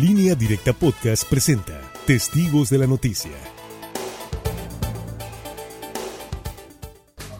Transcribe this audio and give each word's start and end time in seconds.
Línea 0.00 0.34
Directa 0.34 0.74
Podcast 0.74 1.26
presenta 1.26 1.80
Testigos 2.06 2.68
de 2.68 2.76
la 2.76 2.86
Noticia. 2.86 3.30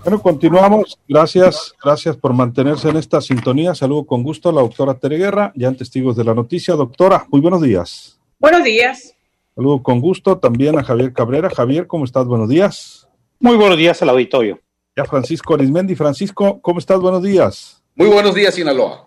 Bueno, 0.03 0.23
continuamos. 0.23 0.99
Gracias, 1.07 1.75
gracias 1.85 2.17
por 2.17 2.33
mantenerse 2.33 2.89
en 2.89 2.97
esta 2.97 3.21
sintonía. 3.21 3.75
Saludo 3.75 4.07
con 4.07 4.23
gusto 4.23 4.49
a 4.49 4.53
la 4.55 4.63
doctora 4.63 4.95
Tere 4.95 5.19
Guerra, 5.19 5.53
ya 5.55 5.69
en 5.69 5.77
Testigos 5.77 6.17
de 6.17 6.25
la 6.25 6.33
Noticia. 6.33 6.75
Doctora, 6.77 7.27
muy 7.31 7.43
buenos 7.43 7.61
días. 7.61 8.19
Buenos 8.39 8.65
días. 8.65 9.15
Saludo 9.55 9.83
con 9.83 10.01
gusto 10.01 10.39
también 10.39 10.79
a 10.79 10.83
Javier 10.83 11.13
Cabrera. 11.13 11.51
Javier, 11.51 11.87
¿cómo 11.87 12.07
estás? 12.07 12.25
Buenos 12.25 12.49
días. 12.49 13.07
Muy 13.39 13.57
buenos 13.57 13.77
días 13.77 14.01
al 14.01 14.09
auditorio. 14.09 14.59
Ya 14.97 15.05
Francisco 15.05 15.53
Arismendi. 15.53 15.95
Francisco, 15.95 16.59
¿cómo 16.63 16.79
estás? 16.79 17.01
Buenos 17.01 17.23
días. 17.23 17.83
Muy 17.95 18.09
buenos 18.09 18.35
días, 18.35 18.55
Sinaloa. 18.55 19.06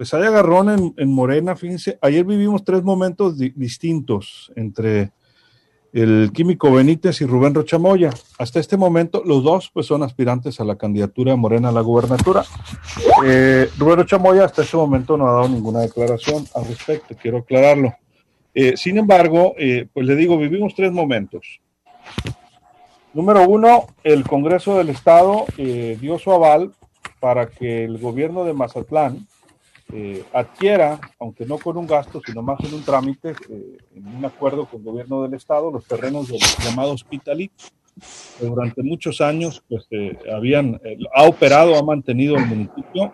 Pues 0.00 0.14
hay 0.14 0.22
agarrón 0.22 0.70
en, 0.70 0.94
en 0.96 1.12
Morena, 1.12 1.56
fíjense, 1.56 1.98
ayer 2.00 2.24
vivimos 2.24 2.64
tres 2.64 2.82
momentos 2.82 3.36
di 3.36 3.50
distintos 3.50 4.50
entre 4.56 5.12
el 5.92 6.30
químico 6.32 6.72
Benítez 6.72 7.20
y 7.20 7.26
Rubén 7.26 7.52
Rochamoya. 7.52 8.08
Hasta 8.38 8.60
este 8.60 8.78
momento, 8.78 9.22
los 9.26 9.44
dos 9.44 9.70
pues 9.70 9.84
son 9.84 10.02
aspirantes 10.02 10.58
a 10.58 10.64
la 10.64 10.78
candidatura 10.78 11.32
de 11.32 11.36
Morena 11.36 11.68
a 11.68 11.72
la 11.72 11.82
gubernatura. 11.82 12.46
Eh, 13.26 13.68
Rubén 13.76 13.98
Rochamoya 13.98 14.46
hasta 14.46 14.62
este 14.62 14.78
momento 14.78 15.18
no 15.18 15.28
ha 15.28 15.32
dado 15.32 15.50
ninguna 15.50 15.80
declaración 15.80 16.46
al 16.54 16.64
respecto, 16.64 17.14
quiero 17.20 17.36
aclararlo. 17.36 17.92
Eh, 18.54 18.78
sin 18.78 18.96
embargo, 18.96 19.52
eh, 19.58 19.86
pues 19.92 20.06
le 20.06 20.16
digo, 20.16 20.38
vivimos 20.38 20.74
tres 20.74 20.92
momentos. 20.92 21.60
Número 23.12 23.46
uno, 23.46 23.84
el 24.02 24.26
Congreso 24.26 24.78
del 24.78 24.88
Estado 24.88 25.44
dio 25.58 26.18
su 26.18 26.32
aval 26.32 26.72
para 27.20 27.50
que 27.50 27.84
el 27.84 27.98
gobierno 27.98 28.44
de 28.44 28.54
Mazatlán 28.54 29.26
eh, 29.92 30.24
adquiera, 30.32 31.00
aunque 31.18 31.44
no 31.44 31.58
con 31.58 31.76
un 31.76 31.86
gasto, 31.86 32.20
sino 32.24 32.42
más 32.42 32.60
en 32.60 32.74
un 32.74 32.82
trámite, 32.82 33.30
eh, 33.48 33.76
en 33.94 34.06
un 34.06 34.24
acuerdo 34.24 34.66
con 34.66 34.80
el 34.80 34.86
gobierno 34.86 35.22
del 35.22 35.34
Estado, 35.34 35.70
los 35.70 35.84
terrenos 35.84 36.28
del 36.28 36.40
llamado 36.64 36.92
Hospitalit, 36.92 37.52
que 38.38 38.46
durante 38.46 38.82
muchos 38.82 39.20
años 39.20 39.62
pues, 39.68 39.86
eh, 39.90 40.16
habían, 40.32 40.80
eh, 40.84 40.96
ha 41.14 41.24
operado, 41.24 41.76
ha 41.76 41.82
mantenido 41.82 42.36
el 42.36 42.46
municipio 42.46 43.12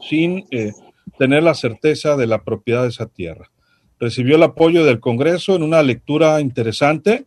sin 0.00 0.44
eh, 0.50 0.72
tener 1.18 1.42
la 1.42 1.54
certeza 1.54 2.16
de 2.16 2.26
la 2.26 2.42
propiedad 2.42 2.82
de 2.82 2.88
esa 2.88 3.06
tierra. 3.06 3.50
Recibió 3.98 4.36
el 4.36 4.42
apoyo 4.42 4.84
del 4.84 5.00
Congreso 5.00 5.54
en 5.54 5.62
una 5.62 5.82
lectura 5.82 6.40
interesante, 6.40 7.26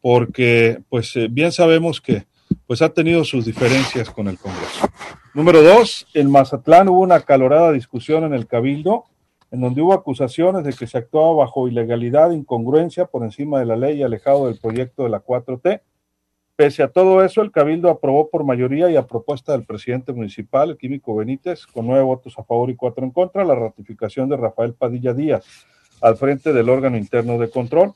porque 0.00 0.78
pues 0.88 1.14
bien 1.30 1.52
sabemos 1.52 2.00
que 2.00 2.26
pues 2.66 2.82
ha 2.82 2.88
tenido 2.90 3.24
sus 3.24 3.44
diferencias 3.44 4.10
con 4.10 4.28
el 4.28 4.38
Congreso. 4.38 4.88
Número 5.34 5.62
dos, 5.62 6.06
en 6.14 6.30
Mazatlán 6.30 6.88
hubo 6.88 7.00
una 7.00 7.16
acalorada 7.16 7.72
discusión 7.72 8.24
en 8.24 8.34
el 8.34 8.46
Cabildo, 8.46 9.04
en 9.50 9.60
donde 9.60 9.82
hubo 9.82 9.92
acusaciones 9.92 10.64
de 10.64 10.72
que 10.72 10.86
se 10.86 10.98
actuaba 10.98 11.34
bajo 11.34 11.68
ilegalidad, 11.68 12.30
incongruencia 12.30 13.06
por 13.06 13.22
encima 13.22 13.58
de 13.58 13.66
la 13.66 13.76
ley 13.76 13.98
y 13.98 14.02
alejado 14.02 14.46
del 14.46 14.58
proyecto 14.58 15.04
de 15.04 15.10
la 15.10 15.22
4T. 15.22 15.82
Pese 16.56 16.82
a 16.82 16.88
todo 16.88 17.22
eso, 17.22 17.42
el 17.42 17.52
Cabildo 17.52 17.90
aprobó 17.90 18.30
por 18.30 18.44
mayoría 18.44 18.90
y 18.90 18.96
a 18.96 19.06
propuesta 19.06 19.52
del 19.52 19.66
presidente 19.66 20.12
municipal, 20.12 20.70
el 20.70 20.78
químico 20.78 21.14
Benítez, 21.14 21.66
con 21.66 21.86
nueve 21.86 22.02
votos 22.02 22.38
a 22.38 22.44
favor 22.44 22.70
y 22.70 22.76
cuatro 22.76 23.04
en 23.04 23.10
contra, 23.10 23.44
la 23.44 23.54
ratificación 23.54 24.28
de 24.30 24.38
Rafael 24.38 24.72
Padilla 24.72 25.12
Díaz 25.12 25.44
al 26.00 26.16
frente 26.16 26.52
del 26.52 26.68
órgano 26.68 26.96
interno 26.96 27.38
de 27.38 27.50
control, 27.50 27.92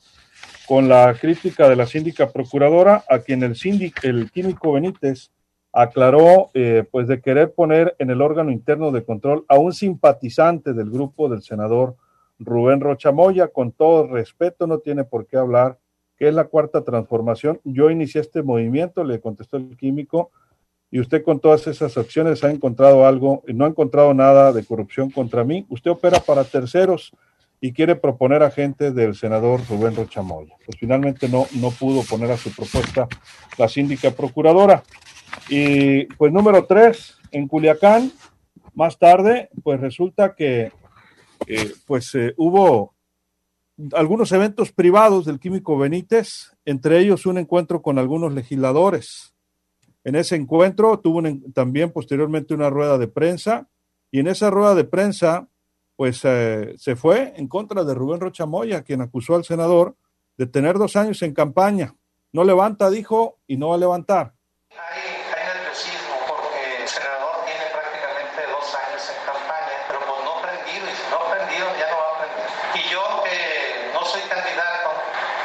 con 0.67 0.87
la 0.87 1.13
crítica 1.19 1.67
de 1.69 1.75
la 1.75 1.85
síndica 1.85 2.29
procuradora, 2.29 3.03
a 3.09 3.19
quien 3.19 3.43
el, 3.43 3.55
síndic, 3.55 4.03
el 4.03 4.31
químico 4.31 4.73
Benítez 4.73 5.31
aclaró 5.73 6.49
eh, 6.53 6.83
pues 6.89 7.07
de 7.07 7.21
querer 7.21 7.53
poner 7.53 7.95
en 7.99 8.09
el 8.09 8.21
órgano 8.21 8.51
interno 8.51 8.91
de 8.91 9.03
control 9.03 9.45
a 9.47 9.57
un 9.57 9.73
simpatizante 9.73 10.73
del 10.73 10.89
grupo 10.89 11.29
del 11.29 11.41
senador 11.41 11.95
Rubén 12.39 12.81
Rochamoya, 12.81 13.47
con 13.49 13.71
todo 13.71 14.07
respeto, 14.07 14.67
no 14.67 14.79
tiene 14.79 15.03
por 15.03 15.27
qué 15.27 15.37
hablar, 15.37 15.77
que 16.17 16.27
es 16.27 16.33
la 16.33 16.45
cuarta 16.45 16.83
transformación. 16.83 17.59
Yo 17.63 17.89
inicié 17.89 18.21
este 18.21 18.41
movimiento, 18.41 19.03
le 19.03 19.21
contestó 19.21 19.57
el 19.57 19.77
químico, 19.77 20.31
y 20.89 20.99
usted 20.99 21.23
con 21.23 21.39
todas 21.39 21.67
esas 21.67 21.97
acciones 21.97 22.43
ha 22.43 22.51
encontrado 22.51 23.05
algo, 23.05 23.43
no 23.47 23.65
ha 23.65 23.69
encontrado 23.69 24.13
nada 24.13 24.51
de 24.51 24.65
corrupción 24.65 25.09
contra 25.09 25.45
mí. 25.45 25.65
Usted 25.69 25.91
opera 25.91 26.19
para 26.19 26.43
terceros 26.43 27.13
y 27.63 27.73
quiere 27.73 27.95
proponer 27.95 28.41
a 28.41 28.49
gente 28.49 28.91
del 28.91 29.15
senador 29.15 29.61
Rubén 29.69 29.95
Rochamoya. 29.95 30.55
Pues 30.65 30.77
finalmente 30.79 31.29
no, 31.29 31.45
no 31.53 31.69
pudo 31.69 32.01
poner 32.01 32.31
a 32.31 32.37
su 32.37 32.51
propuesta 32.53 33.07
la 33.57 33.69
síndica 33.69 34.09
procuradora. 34.09 34.83
Y 35.47 36.05
pues 36.15 36.33
número 36.33 36.65
tres, 36.65 37.17
en 37.31 37.47
Culiacán, 37.47 38.11
más 38.73 38.97
tarde, 38.97 39.49
pues 39.63 39.79
resulta 39.79 40.33
que 40.35 40.71
eh, 41.45 41.73
pues 41.85 42.15
eh, 42.15 42.33
hubo 42.37 42.95
algunos 43.93 44.31
eventos 44.31 44.71
privados 44.71 45.25
del 45.25 45.39
químico 45.39 45.77
Benítez, 45.77 46.51
entre 46.65 46.99
ellos 46.99 47.27
un 47.27 47.37
encuentro 47.37 47.83
con 47.83 47.99
algunos 47.99 48.33
legisladores. 48.33 49.33
En 50.03 50.15
ese 50.15 50.35
encuentro 50.35 50.99
tuvo 50.99 51.21
también 51.53 51.91
posteriormente 51.91 52.55
una 52.55 52.71
rueda 52.71 52.97
de 52.97 53.07
prensa 53.07 53.69
y 54.09 54.19
en 54.19 54.27
esa 54.27 54.49
rueda 54.49 54.73
de 54.73 54.83
prensa 54.83 55.47
pues 56.01 56.21
eh, 56.23 56.73
se 56.79 56.95
fue 56.95 57.31
en 57.37 57.47
contra 57.47 57.83
de 57.83 57.93
Rubén 57.93 58.19
Rochamoya, 58.19 58.81
quien 58.81 59.01
acusó 59.01 59.35
al 59.35 59.45
senador 59.45 59.95
de 60.35 60.47
tener 60.47 60.79
dos 60.79 60.95
años 60.95 61.21
en 61.21 61.31
campaña. 61.31 61.93
No 62.31 62.43
levanta, 62.43 62.89
dijo, 62.89 63.37
y 63.45 63.55
no 63.57 63.69
va 63.69 63.75
a 63.75 63.77
levantar. 63.77 64.33
Hay, 64.71 65.13
hay 65.13 65.45
nerviosismo 65.45 66.17
porque 66.25 66.81
el 66.81 66.87
senador 66.89 67.45
tiene 67.45 67.69
prácticamente 67.69 68.49
dos 68.49 68.65
años 68.73 69.13
en 69.13 69.19
campaña, 69.29 69.77
pero 69.85 69.99
pues 70.09 70.25
no 70.25 70.41
prendido, 70.41 70.89
y 70.89 70.95
si 70.97 71.05
no 71.13 71.21
prendido 71.29 71.67
ya 71.77 71.87
no 71.93 71.97
va 72.01 72.09
a 72.09 72.17
prender. 72.17 72.49
Y 72.81 72.89
yo 72.89 73.03
eh, 73.29 73.93
no 73.93 74.01
soy 74.01 74.25
candidato, 74.25 74.89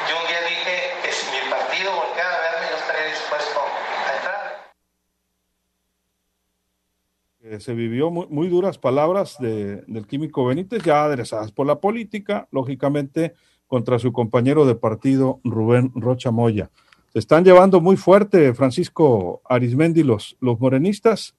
yo 0.09 0.17
un 0.17 0.25
día 0.25 0.41
dije 0.41 1.05
que 1.05 1.13
si 1.13 1.29
mi 1.37 1.53
partido 1.53 1.93
volteara 1.93 2.33
a 2.33 2.41
verme, 2.41 2.65
yo 2.73 2.81
estaría 2.81 3.13
dispuesto 3.13 3.61
a 3.61 4.09
entrar. 4.17 4.46
Eh, 7.57 7.61
se 7.61 7.75
vivió 7.75 8.11
muy, 8.11 8.49
duras 8.49 8.79
palabras 8.79 9.37
de, 9.39 9.83
del 9.87 10.07
químico 10.07 10.45
Benítez, 10.45 10.83
ya 10.83 11.05
aderezadas 11.05 11.53
por 11.53 11.67
la 11.67 11.81
política, 11.81 12.49
lógicamente 12.51 13.35
contra 13.67 13.99
su 13.99 14.13
compañero 14.13 14.65
de 14.65 14.75
partido 14.75 15.41
Rubén 15.45 15.91
Rocha 15.95 16.31
Moya. 16.31 16.71
Se 17.13 17.19
están 17.19 17.45
llevando 17.45 17.81
muy 17.81 17.97
fuerte, 17.97 18.55
Francisco 18.55 19.43
Arismendi, 19.49 20.03
los, 20.03 20.37
los 20.41 20.61
morenistas, 20.61 21.35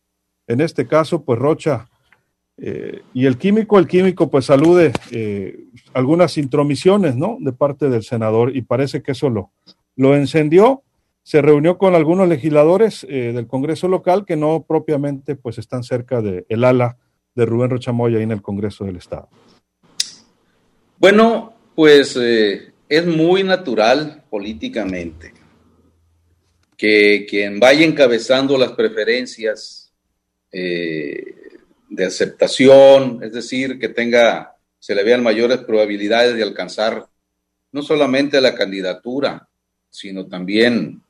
en 0.48 0.62
este 0.62 0.88
caso, 0.88 1.24
pues 1.24 1.40
Rocha 1.40 1.88
eh, 2.58 3.02
y 3.14 3.26
el 3.26 3.38
químico, 3.38 3.78
el 3.78 3.88
químico 3.88 4.30
pues 4.32 4.46
salude 4.46 4.92
eh, 5.12 5.66
algunas 5.94 6.38
intromisiones, 6.38 7.16
¿no? 7.16 7.38
De 7.40 7.54
parte 7.54 7.90
del 7.90 8.04
senador 8.04 8.56
y 8.56 8.64
parece 8.64 9.04
que 9.04 9.12
eso 9.12 9.30
lo, 9.30 9.52
lo 9.96 10.16
encendió 10.16 10.82
se 11.28 11.42
reunió 11.42 11.78
con 11.78 11.94
algunos 11.94 12.30
legisladores 12.30 13.06
eh, 13.10 13.34
del 13.34 13.48
Congreso 13.48 13.90
local 13.90 14.24
que 14.26 14.38
no 14.38 14.64
propiamente 14.66 15.36
pues 15.36 15.58
están 15.58 15.84
cerca 15.84 16.22
del 16.22 16.46
el 16.48 16.64
ala 16.64 16.98
de 17.36 17.46
Rubén 17.46 17.70
Rochamoya 17.70 18.16
ahí 18.16 18.24
en 18.24 18.32
el 18.32 18.42
Congreso 18.42 18.86
del 18.86 18.96
Estado. 18.96 19.28
Bueno, 20.98 21.54
pues 21.76 22.16
eh, 22.16 22.72
es 22.88 23.06
muy 23.06 23.44
natural 23.44 24.24
políticamente 24.30 25.34
que 26.78 27.26
quien 27.30 27.60
vaya 27.60 27.86
encabezando 27.86 28.58
las 28.58 28.72
preferencias 28.72 29.92
eh, 30.50 31.36
de 31.90 32.06
aceptación, 32.06 33.20
es 33.22 33.34
decir, 33.34 33.78
que 33.80 33.90
tenga, 33.90 34.56
se 34.80 34.96
le 34.96 35.04
vean 35.04 35.24
mayores 35.24 35.58
probabilidades 35.58 36.38
de 36.38 36.44
alcanzar 36.44 37.06
no 37.74 37.82
solamente 37.82 38.40
la 38.40 38.56
candidatura, 38.56 39.50
sino 39.90 40.26
también 40.28 41.04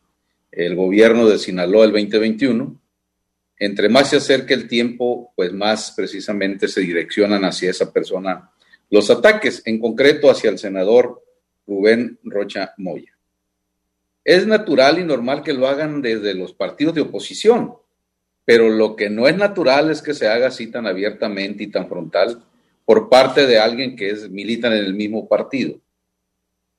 el 0.57 0.75
gobierno 0.75 1.29
de 1.29 1.37
Sinaloa 1.37 1.85
el 1.85 1.91
2021, 1.91 2.81
entre 3.59 3.89
más 3.89 4.09
se 4.09 4.17
acerca 4.17 4.55
el 4.55 4.67
tiempo, 4.67 5.31
pues 5.35 5.53
más 5.53 5.93
precisamente 5.95 6.67
se 6.67 6.81
direccionan 6.81 7.45
hacia 7.45 7.69
esa 7.69 7.93
persona 7.93 8.51
los 8.89 9.11
ataques, 9.11 9.61
en 9.65 9.79
concreto 9.79 10.31
hacia 10.31 10.49
el 10.49 10.57
senador 10.57 11.21
Rubén 11.67 12.17
Rocha 12.23 12.73
Moya. 12.77 13.15
Es 14.23 14.47
natural 14.47 14.97
y 14.97 15.03
normal 15.03 15.43
que 15.43 15.53
lo 15.53 15.67
hagan 15.67 16.01
desde 16.01 16.33
los 16.33 16.53
partidos 16.53 16.95
de 16.95 17.01
oposición, 17.01 17.73
pero 18.43 18.69
lo 18.69 18.95
que 18.95 19.11
no 19.11 19.27
es 19.27 19.37
natural 19.37 19.91
es 19.91 20.01
que 20.01 20.15
se 20.15 20.27
haga 20.27 20.47
así 20.47 20.67
tan 20.67 20.87
abiertamente 20.87 21.63
y 21.63 21.67
tan 21.67 21.87
frontal 21.87 22.43
por 22.83 23.09
parte 23.09 23.45
de 23.45 23.59
alguien 23.59 23.95
que 23.95 24.09
es, 24.09 24.29
militan 24.29 24.73
en 24.73 24.85
el 24.85 24.95
mismo 24.95 25.27
partido. 25.27 25.79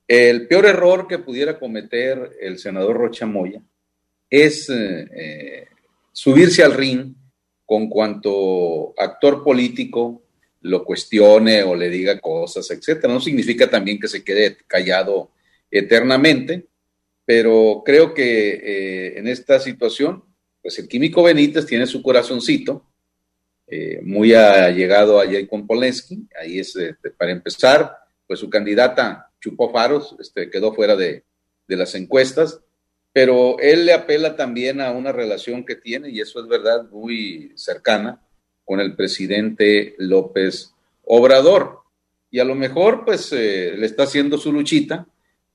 El 0.09 0.47
peor 0.47 0.65
error 0.65 1.07
que 1.07 1.19
pudiera 1.19 1.59
cometer 1.59 2.35
el 2.41 2.57
senador 2.57 2.97
Rocha 2.97 3.27
Moya 3.27 3.61
es 4.29 4.69
eh, 4.69 5.07
eh, 5.13 5.67
subirse 6.11 6.63
al 6.63 6.73
ring 6.73 7.13
con 7.65 7.89
cuanto 7.89 8.93
actor 8.99 9.43
político 9.43 10.23
lo 10.61 10.83
cuestione 10.83 11.63
o 11.63 11.75
le 11.75 11.89
diga 11.89 12.19
cosas, 12.19 12.69
etcétera. 12.71 13.13
No 13.13 13.21
significa 13.21 13.69
también 13.69 13.99
que 13.99 14.07
se 14.07 14.23
quede 14.23 14.57
callado 14.67 15.31
eternamente, 15.71 16.67
pero 17.25 17.81
creo 17.85 18.13
que 18.13 18.49
eh, 18.53 19.19
en 19.19 19.27
esta 19.27 19.59
situación, 19.59 20.23
pues 20.61 20.77
el 20.79 20.87
químico 20.87 21.23
Benítez 21.23 21.65
tiene 21.65 21.85
su 21.85 22.01
corazoncito, 22.01 22.85
muy 24.01 24.33
allegado 24.33 25.19
a 25.19 25.27
Jacob 25.27 25.67
Polensky, 25.67 26.27
ahí 26.41 26.57
es 26.57 26.75
para 27.19 27.31
empezar, 27.31 27.97
pues 28.25 28.39
su 28.39 28.49
candidata 28.49 29.29
chupó 29.39 29.71
faros, 29.71 30.15
este, 30.19 30.49
quedó 30.49 30.73
fuera 30.73 30.95
de, 30.95 31.23
de 31.67 31.75
las 31.75 31.93
encuestas, 31.93 32.61
pero 33.11 33.57
él 33.59 33.85
le 33.85 33.93
apela 33.93 34.35
también 34.35 34.81
a 34.81 34.91
una 34.91 35.11
relación 35.11 35.65
que 35.65 35.75
tiene, 35.75 36.09
y 36.09 36.21
eso 36.21 36.39
es 36.39 36.47
verdad, 36.47 36.89
muy 36.91 37.51
cercana 37.55 38.21
con 38.65 38.79
el 38.79 38.95
presidente 38.95 39.95
López 39.97 40.73
Obrador. 41.03 41.79
Y 42.29 42.39
a 42.39 42.45
lo 42.45 42.55
mejor, 42.55 43.05
pues, 43.05 43.33
eh, 43.33 43.73
le 43.77 43.85
está 43.85 44.03
haciendo 44.03 44.37
su 44.37 44.51
luchita, 44.51 45.07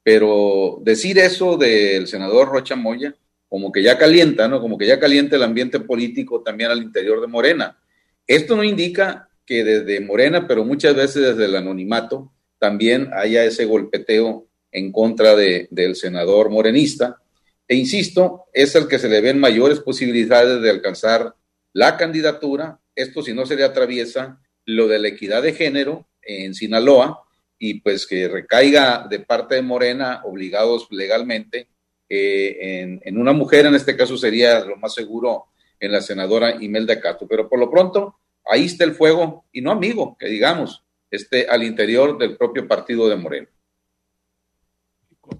pero 0.02 0.80
decir 0.82 1.18
eso 1.18 1.56
del 1.56 2.06
senador 2.08 2.48
Rocha 2.48 2.76
Moya, 2.76 3.14
como 3.48 3.70
que 3.70 3.82
ya 3.82 3.96
calienta, 3.96 4.48
¿no? 4.48 4.60
Como 4.60 4.76
que 4.76 4.86
ya 4.86 4.98
calienta 4.98 5.36
el 5.36 5.44
ambiente 5.44 5.78
político 5.78 6.42
también 6.42 6.70
al 6.70 6.82
interior 6.82 7.20
de 7.20 7.28
Morena. 7.28 7.78
Esto 8.26 8.56
no 8.56 8.64
indica 8.64 9.28
que 9.46 9.62
desde 9.62 10.00
Morena, 10.00 10.48
pero 10.48 10.64
muchas 10.64 10.96
veces 10.96 11.22
desde 11.22 11.44
el 11.44 11.56
anonimato, 11.56 12.32
también 12.58 13.10
haya 13.12 13.44
ese 13.44 13.64
golpeteo 13.66 14.46
en 14.72 14.90
contra 14.90 15.36
de, 15.36 15.68
del 15.70 15.94
senador 15.94 16.50
morenista. 16.50 17.20
E 17.66 17.76
insisto, 17.76 18.44
es 18.52 18.74
el 18.74 18.88
que 18.88 18.98
se 18.98 19.08
le 19.08 19.20
ven 19.20 19.38
mayores 19.38 19.80
posibilidades 19.80 20.60
de 20.60 20.70
alcanzar 20.70 21.34
la 21.72 21.96
candidatura. 21.96 22.80
Esto 22.94 23.22
si 23.22 23.32
no 23.32 23.46
se 23.46 23.56
le 23.56 23.64
atraviesa 23.64 24.40
lo 24.66 24.86
de 24.88 24.98
la 24.98 25.08
equidad 25.08 25.42
de 25.42 25.54
género 25.54 26.08
en 26.22 26.54
Sinaloa 26.54 27.22
y 27.58 27.80
pues 27.80 28.06
que 28.06 28.28
recaiga 28.28 29.06
de 29.08 29.20
parte 29.20 29.54
de 29.56 29.62
Morena, 29.62 30.22
obligados 30.24 30.88
legalmente, 30.90 31.68
eh, 32.08 32.98
en, 33.02 33.18
una 33.18 33.32
mujer, 33.32 33.66
en 33.66 33.74
este 33.74 33.96
caso 33.96 34.16
sería 34.16 34.60
lo 34.60 34.76
más 34.76 34.94
seguro 34.94 35.46
en 35.80 35.92
la 35.92 36.00
senadora 36.00 36.62
Imelda 36.62 37.00
Cato. 37.00 37.26
Pero 37.26 37.48
por 37.48 37.58
lo 37.58 37.70
pronto, 37.70 38.18
ahí 38.44 38.66
está 38.66 38.84
el 38.84 38.94
fuego, 38.94 39.46
y 39.52 39.60
no 39.62 39.70
amigo, 39.70 40.16
que 40.18 40.28
digamos, 40.28 40.84
esté 41.10 41.46
al 41.48 41.62
interior 41.62 42.18
del 42.18 42.36
propio 42.36 42.68
partido 42.68 43.08
de 43.08 43.16
Morena. 43.16 43.48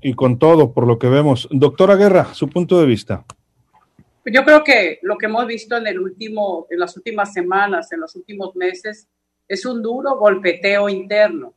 Y 0.00 0.14
con 0.14 0.38
todo, 0.38 0.72
por 0.72 0.86
lo 0.86 0.98
que 0.98 1.08
vemos. 1.08 1.48
Doctora 1.50 1.96
Guerra, 1.96 2.34
su 2.34 2.48
punto 2.48 2.78
de 2.80 2.86
vista. 2.86 3.24
Yo 4.26 4.44
creo 4.44 4.64
que 4.64 4.98
lo 5.02 5.18
que 5.18 5.26
hemos 5.26 5.46
visto 5.46 5.76
en 5.76 5.86
el 5.86 5.98
último, 5.98 6.66
en 6.70 6.80
las 6.80 6.96
últimas 6.96 7.32
semanas, 7.32 7.92
en 7.92 8.00
los 8.00 8.16
últimos 8.16 8.56
meses, 8.56 9.06
es 9.46 9.66
un 9.66 9.82
duro 9.82 10.16
golpeteo 10.16 10.88
interno, 10.88 11.54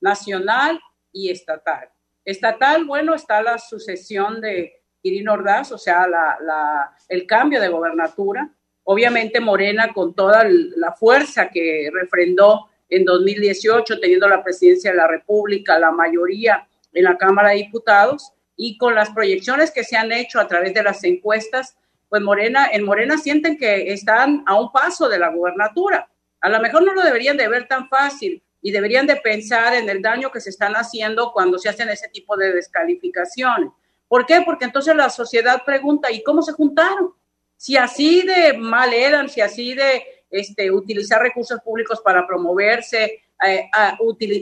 nacional 0.00 0.78
y 1.12 1.30
estatal. 1.30 1.88
Estatal, 2.24 2.84
bueno, 2.84 3.14
está 3.14 3.42
la 3.42 3.58
sucesión 3.58 4.40
de 4.40 4.82
Quirino 5.02 5.32
Ordaz, 5.32 5.72
o 5.72 5.78
sea, 5.78 6.06
la, 6.06 6.94
el 7.08 7.26
cambio 7.26 7.60
de 7.60 7.68
gobernatura. 7.68 8.52
Obviamente 8.84 9.40
Morena 9.40 9.92
con 9.94 10.14
toda 10.14 10.44
la 10.46 10.92
fuerza 10.92 11.48
que 11.48 11.90
refrendó 11.92 12.66
en 12.88 13.04
2018, 13.04 13.98
teniendo 13.98 14.28
la 14.28 14.42
presidencia 14.42 14.90
de 14.90 14.96
la 14.96 15.06
República, 15.06 15.78
la 15.78 15.92
mayoría 15.92 16.66
en 16.92 17.04
la 17.04 17.16
Cámara 17.18 17.50
de 17.50 17.56
Diputados, 17.56 18.32
y 18.56 18.76
con 18.76 18.94
las 18.94 19.08
proyecciones 19.10 19.70
que 19.70 19.84
se 19.84 19.96
han 19.96 20.12
hecho 20.12 20.38
a 20.38 20.46
través 20.46 20.74
de 20.74 20.82
las 20.82 21.02
encuestas, 21.04 21.78
pues 22.10 22.20
Morena, 22.20 22.68
en 22.70 22.84
Morena 22.84 23.16
sienten 23.16 23.56
que 23.56 23.90
están 23.90 24.42
a 24.46 24.60
un 24.60 24.70
paso 24.70 25.08
de 25.08 25.18
la 25.18 25.30
gobernatura. 25.30 26.10
A 26.42 26.48
lo 26.50 26.60
mejor 26.60 26.82
no 26.82 26.92
lo 26.92 27.02
deberían 27.02 27.38
de 27.38 27.48
ver 27.48 27.66
tan 27.68 27.88
fácil 27.88 28.42
y 28.60 28.70
deberían 28.70 29.06
de 29.06 29.16
pensar 29.16 29.72
en 29.74 29.88
el 29.88 30.02
daño 30.02 30.30
que 30.30 30.40
se 30.40 30.50
están 30.50 30.74
haciendo 30.74 31.32
cuando 31.32 31.58
se 31.58 31.70
hacen 31.70 31.88
ese 31.88 32.08
tipo 32.08 32.36
de 32.36 32.52
descalificaciones. 32.52 33.70
¿Por 34.08 34.26
qué? 34.26 34.42
Porque 34.44 34.66
entonces 34.66 34.94
la 34.94 35.08
sociedad 35.08 35.62
pregunta, 35.64 36.10
¿y 36.10 36.22
cómo 36.22 36.42
se 36.42 36.52
juntaron? 36.52 37.14
Si 37.56 37.76
así 37.76 38.22
de 38.22 38.58
mal 38.58 38.92
eran, 38.92 39.30
si 39.30 39.40
así 39.40 39.74
de 39.74 40.04
este, 40.30 40.70
utilizar 40.70 41.22
recursos 41.22 41.60
públicos 41.60 42.00
para 42.04 42.26
promoverse, 42.26 43.22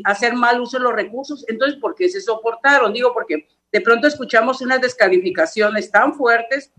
hacer 0.04 0.34
mal 0.34 0.60
uso 0.60 0.78
de 0.78 0.84
los 0.84 0.92
recursos, 0.92 1.44
entonces, 1.48 1.78
¿por 1.80 1.94
qué 1.94 2.08
se 2.08 2.20
soportaron? 2.20 2.92
Digo, 2.92 3.12
porque 3.12 3.48
de 3.70 3.80
pronto 3.80 4.08
escuchamos 4.08 4.60
unas 4.60 4.80
descalificaciones 4.80 5.90
tan 5.90 6.14
fuertes, 6.14 6.72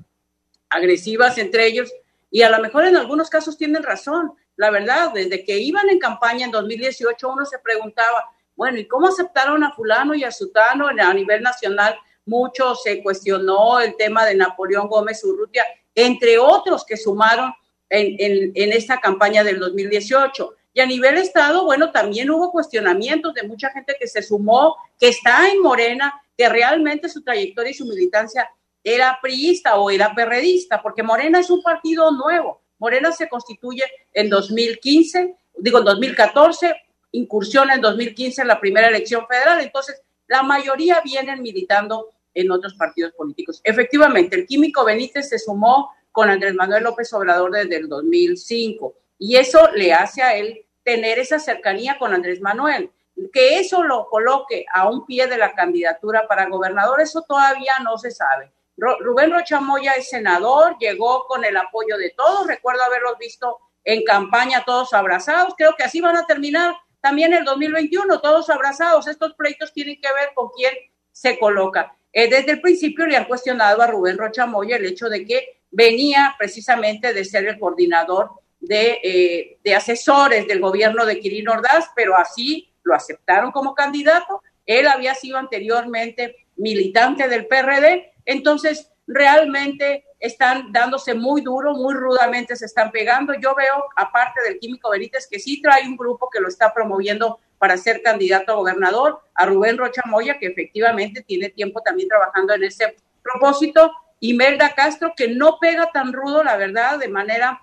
agresivas 0.70 1.38
entre 1.38 1.66
ellos, 1.66 1.92
y 2.32 2.42
a 2.42 2.50
lo 2.50 2.60
mejor 2.60 2.86
en 2.86 2.96
algunos 2.96 3.30
casos 3.30 3.58
tienen 3.58 3.84
razón. 3.84 4.34
La 4.56 4.70
verdad, 4.70 5.12
desde 5.14 5.44
que 5.44 5.58
iban 5.58 5.90
en 5.90 6.00
campaña 6.00 6.46
en 6.46 6.52
2018, 6.52 7.30
uno 7.30 7.46
se 7.46 7.60
preguntaba, 7.60 8.26
bueno, 8.56 8.78
¿y 8.78 8.88
cómo 8.88 9.08
aceptaron 9.08 9.64
a 9.64 9.72
fulano 9.72 10.14
y 10.14 10.24
a 10.24 10.32
sutano 10.32 10.88
a 10.88 11.14
nivel 11.14 11.42
nacional? 11.42 11.96
Mucho 12.26 12.76
se 12.76 13.02
cuestionó 13.02 13.80
el 13.80 13.96
tema 13.96 14.26
de 14.26 14.36
Napoleón 14.36 14.88
Gómez 14.88 15.24
Urrutia, 15.24 15.66
entre 15.96 16.38
otros 16.38 16.86
que 16.86 16.98
sumaron 16.98 17.54
en, 17.90 18.52
en, 18.54 18.74
esta 18.74 19.00
campaña 19.00 19.44
del 19.44 19.60
2018. 19.60 20.56
Y 20.80 20.82
a 20.82 20.86
nivel 20.86 21.18
Estado, 21.18 21.66
bueno, 21.66 21.92
también 21.92 22.32
hubo 22.32 22.54
cuestionamientos 22.54 23.34
de 23.34 23.44
mucha 23.44 23.70
gente 23.72 23.98
que 24.00 24.08
se 24.08 24.22
sumó, 24.22 24.78
que 24.98 25.10
está 25.10 25.50
en 25.50 25.62
Morena, 25.62 26.14
que 26.38 26.48
realmente 26.48 27.10
su 27.10 27.22
trayectoria 27.22 27.72
y 27.72 27.74
su 27.74 27.86
militancia 27.86 28.50
era 28.82 29.20
priista 29.22 29.76
o 29.76 29.90
era 29.92 30.16
perredista, 30.16 30.82
porque 30.82 31.04
Morena 31.04 31.42
es 31.42 31.50
un 31.50 31.62
partido 31.62 32.12
nuevo. 32.12 32.62
Morena 32.78 33.12
se 33.12 33.28
constituye 33.28 33.84
en 34.14 34.30
2015, 34.30 35.36
digo 35.58 35.80
en 35.80 35.84
2014, 35.84 36.74
incursiona 37.12 37.74
en 37.74 37.82
2015 37.82 38.44
en 38.44 38.48
la 38.48 38.62
primera 38.62 38.88
elección 38.88 39.28
federal, 39.28 39.60
entonces 39.60 40.02
la 40.28 40.44
mayoría 40.44 41.02
vienen 41.04 41.42
militando 41.42 42.08
en 42.34 42.52
otros 42.52 42.76
partidos 42.76 43.12
políticos. 43.12 43.60
Efectivamente, 43.66 44.38
el 44.38 44.48
químico 44.48 44.86
Benítez 44.86 45.28
se 45.28 45.40
sumó 45.40 45.92
con 46.14 46.30
Andrés 46.30 46.54
Manuel 46.54 46.86
López 46.86 47.12
Obrador 47.12 47.52
desde 47.52 47.76
el 47.76 47.90
2005 47.90 48.94
y 49.18 49.36
eso 49.36 49.60
le 49.76 49.92
hace 49.92 50.22
a 50.22 50.38
él 50.38 50.66
tener 50.90 51.20
esa 51.20 51.38
cercanía 51.38 52.00
con 52.00 52.16
Andrés 52.16 52.42
Manuel. 52.42 52.90
Que 53.32 53.60
eso 53.60 53.84
lo 53.84 54.10
coloque 54.10 54.66
a 54.74 54.90
un 54.90 55.06
pie 55.06 55.28
de 55.28 55.38
la 55.38 55.54
candidatura 55.54 56.28
para 56.28 56.50
gobernador, 56.50 57.00
eso 57.00 57.22
todavía 57.22 57.74
no 57.84 58.00
se 58.00 58.10
sabe. 58.10 58.52
Rubén 58.76 59.32
Rochamoya 59.32 59.94
es 59.94 60.10
senador, 60.10 60.78
llegó 60.80 61.28
con 61.28 61.46
el 61.46 61.56
apoyo 61.58 61.96
de 61.98 62.10
todos, 62.10 62.48
recuerdo 62.48 62.82
haberlos 62.82 63.20
visto 63.20 63.60
en 63.84 64.04
campaña 64.04 64.64
todos 64.66 64.92
abrazados, 64.94 65.54
creo 65.56 65.76
que 65.78 65.84
así 65.84 66.02
van 66.02 66.18
a 66.18 66.26
terminar 66.26 66.74
también 67.02 67.36
el 67.36 67.44
2021, 67.44 68.20
todos 68.20 68.50
abrazados. 68.50 69.06
Estos 69.08 69.36
pleitos 69.36 69.72
tienen 69.74 70.02
que 70.02 70.12
ver 70.12 70.30
con 70.34 70.50
quién 70.58 70.74
se 71.12 71.38
coloca. 71.38 71.94
Eh, 72.12 72.30
desde 72.30 72.54
el 72.54 72.62
principio 72.62 73.06
le 73.06 73.16
han 73.16 73.26
cuestionado 73.26 73.84
a 73.84 73.88
Rubén 73.88 74.18
Rochamoya 74.18 74.78
el 74.78 74.86
hecho 74.86 75.08
de 75.08 75.24
que 75.24 75.62
venía 75.70 76.34
precisamente 76.40 77.14
de 77.14 77.26
ser 77.26 77.46
el 77.46 77.60
coordinador 77.60 78.32
de, 78.60 79.00
eh, 79.04 79.58
de 79.64 79.76
asesores 79.76 80.48
del 80.48 80.60
gobierno 80.60 81.06
de 81.06 81.20
Quirino 81.20 81.54
Ordaz, 81.54 81.90
pero 81.96 82.18
así 82.18 82.72
lo 82.84 82.94
aceptaron 82.94 83.52
como 83.52 83.74
candidato. 83.74 84.42
Él 84.66 84.88
había 84.88 85.16
sido 85.16 85.38
anteriormente 85.38 86.48
militante 86.56 87.28
del 87.28 87.48
PRD 87.48 88.10
entonces, 88.30 88.92
realmente 89.08 90.06
están 90.20 90.72
dándose 90.72 91.16
muy 91.16 91.42
duro, 91.42 91.74
muy 91.74 91.96
rudamente 91.96 92.56
se 92.56 92.68
están 92.68 92.92
pegando. 92.92 93.34
Yo 93.34 93.56
veo, 93.56 93.86
aparte 93.96 94.40
del 94.44 94.60
Químico 94.60 94.92
Benítez, 94.92 95.28
que 95.28 95.40
sí 95.40 95.64
trae 95.64 95.88
un 95.88 95.98
grupo 95.98 96.30
que 96.30 96.40
lo 96.40 96.48
está 96.48 96.72
promoviendo 96.72 97.40
para 97.58 97.76
ser 97.76 98.04
candidato 98.04 98.52
a 98.52 98.56
gobernador, 98.58 99.20
a 99.34 99.48
Rubén 99.48 99.80
Rocha 99.80 100.04
Moya, 100.06 100.38
que 100.38 100.46
efectivamente 100.46 101.24
tiene 101.24 101.50
tiempo 101.50 101.82
también 101.82 102.08
trabajando 102.08 102.54
en 102.54 102.66
ese 102.66 102.98
propósito, 103.24 103.92
y 104.20 104.36
Melda 104.36 104.76
Castro, 104.76 105.14
que 105.18 105.30
no 105.30 105.58
pega 105.60 105.92
tan 105.92 106.14
rudo, 106.14 106.44
la 106.44 106.56
verdad, 106.56 107.00
de 107.00 107.08
manera 107.08 107.60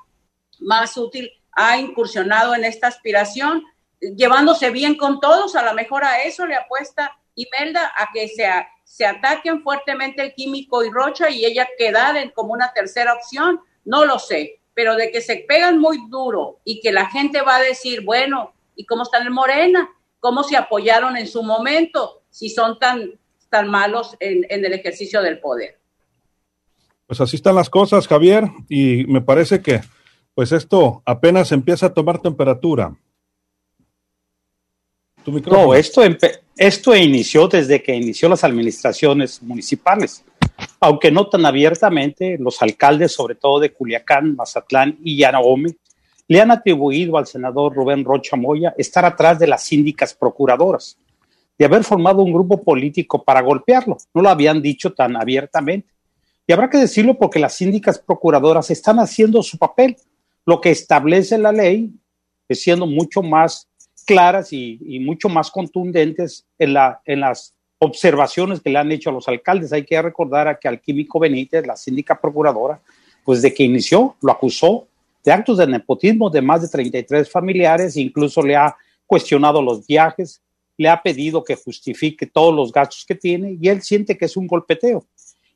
más 0.60 0.96
útil, 0.96 1.30
ha 1.52 1.78
incursionado 1.78 2.54
en 2.54 2.64
esta 2.64 2.86
aspiración, 2.88 3.64
llevándose 4.00 4.70
bien 4.70 4.96
con 4.96 5.20
todos, 5.20 5.56
a 5.56 5.64
lo 5.64 5.74
mejor 5.74 6.04
a 6.04 6.22
eso 6.22 6.46
le 6.46 6.54
apuesta 6.54 7.12
Imelda 7.34 7.92
a 7.98 8.10
que 8.12 8.28
sea 8.28 8.66
se 8.86 9.04
ataquen 9.04 9.62
fuertemente 9.62 10.22
el 10.22 10.32
químico 10.32 10.84
y 10.84 10.90
Rocha 10.90 11.28
y 11.28 11.44
ella 11.44 11.66
quedar 11.76 12.32
como 12.32 12.52
una 12.52 12.72
tercera 12.72 13.14
opción, 13.14 13.60
no 13.84 14.04
lo 14.04 14.18
sé, 14.20 14.60
pero 14.74 14.94
de 14.94 15.10
que 15.10 15.20
se 15.20 15.44
pegan 15.48 15.78
muy 15.80 16.08
duro 16.08 16.60
y 16.64 16.80
que 16.80 16.92
la 16.92 17.06
gente 17.10 17.42
va 17.42 17.56
a 17.56 17.62
decir, 17.62 18.04
bueno, 18.04 18.54
¿y 18.76 18.86
cómo 18.86 19.02
están 19.02 19.26
en 19.26 19.32
Morena? 19.32 19.90
¿Cómo 20.20 20.44
se 20.44 20.56
apoyaron 20.56 21.16
en 21.16 21.26
su 21.26 21.42
momento 21.42 22.22
si 22.30 22.48
son 22.48 22.78
tan, 22.78 23.18
tan 23.50 23.68
malos 23.68 24.16
en, 24.20 24.46
en 24.48 24.64
el 24.64 24.72
ejercicio 24.72 25.20
del 25.20 25.40
poder? 25.40 25.78
Pues 27.06 27.20
así 27.20 27.36
están 27.36 27.56
las 27.56 27.68
cosas, 27.68 28.06
Javier, 28.06 28.44
y 28.68 29.04
me 29.08 29.20
parece 29.20 29.62
que 29.62 29.80
pues 30.36 30.52
esto 30.52 31.02
apenas 31.06 31.50
empieza 31.50 31.86
a 31.86 31.94
tomar 31.94 32.20
temperatura. 32.20 32.94
No, 35.50 35.74
esto, 35.74 36.02
esto 36.58 36.94
inició 36.94 37.48
desde 37.48 37.82
que 37.82 37.94
inició 37.96 38.28
las 38.28 38.44
administraciones 38.44 39.42
municipales, 39.42 40.22
aunque 40.78 41.10
no 41.10 41.26
tan 41.30 41.46
abiertamente, 41.46 42.36
los 42.38 42.60
alcaldes, 42.60 43.12
sobre 43.12 43.34
todo 43.34 43.60
de 43.60 43.72
Culiacán, 43.72 44.36
Mazatlán 44.36 44.98
y 45.02 45.16
Yanahome, 45.16 45.74
le 46.28 46.40
han 46.42 46.50
atribuido 46.50 47.16
al 47.16 47.26
senador 47.26 47.74
Rubén 47.74 48.04
Rocha 48.04 48.36
Moya 48.36 48.74
estar 48.76 49.06
atrás 49.06 49.38
de 49.38 49.46
las 49.46 49.64
síndicas 49.64 50.12
procuradoras, 50.12 50.98
de 51.58 51.64
haber 51.64 51.82
formado 51.82 52.20
un 52.20 52.34
grupo 52.34 52.62
político 52.62 53.24
para 53.24 53.40
golpearlo. 53.40 53.96
No 54.12 54.20
lo 54.20 54.28
habían 54.28 54.60
dicho 54.60 54.92
tan 54.92 55.16
abiertamente. 55.16 55.88
Y 56.46 56.52
habrá 56.52 56.68
que 56.68 56.76
decirlo 56.76 57.16
porque 57.16 57.38
las 57.38 57.54
síndicas 57.54 57.98
procuradoras 57.98 58.70
están 58.70 58.98
haciendo 58.98 59.42
su 59.42 59.56
papel, 59.56 59.96
lo 60.46 60.60
que 60.60 60.70
establece 60.70 61.36
la 61.36 61.52
ley, 61.52 61.92
siendo 62.48 62.86
mucho 62.86 63.22
más 63.22 63.68
claras 64.06 64.52
y, 64.52 65.00
mucho 65.00 65.28
más 65.28 65.50
contundentes 65.50 66.46
en 66.58 66.72
las 66.72 67.54
observaciones 67.78 68.60
que 68.60 68.70
le 68.70 68.78
han 68.78 68.92
hecho 68.92 69.10
a 69.10 69.12
los 69.12 69.28
alcaldes. 69.28 69.72
Hay 69.72 69.84
que 69.84 70.00
recordar 70.00 70.48
a 70.48 70.58
que 70.58 70.68
al 70.68 70.80
químico 70.80 71.18
Benítez, 71.18 71.66
la 71.66 71.76
síndica 71.76 72.18
procuradora, 72.18 72.80
pues 73.24 73.42
de 73.42 73.52
que 73.52 73.64
inició, 73.64 74.16
lo 74.22 74.32
acusó 74.32 74.86
de 75.24 75.32
actos 75.32 75.58
de 75.58 75.66
nepotismo 75.66 76.30
de 76.30 76.40
más 76.40 76.62
de 76.62 76.68
33 76.68 77.28
familiares, 77.28 77.96
incluso 77.96 78.40
le 78.40 78.54
ha 78.54 78.76
cuestionado 79.04 79.60
los 79.60 79.84
viajes, 79.84 80.40
le 80.78 80.88
ha 80.88 81.02
pedido 81.02 81.42
que 81.42 81.56
justifique 81.56 82.26
todos 82.26 82.54
los 82.54 82.70
gastos 82.70 83.04
que 83.04 83.16
tiene 83.16 83.58
y 83.60 83.68
él 83.68 83.82
siente 83.82 84.16
que 84.16 84.26
es 84.26 84.36
un 84.36 84.46
golpeteo. 84.46 85.04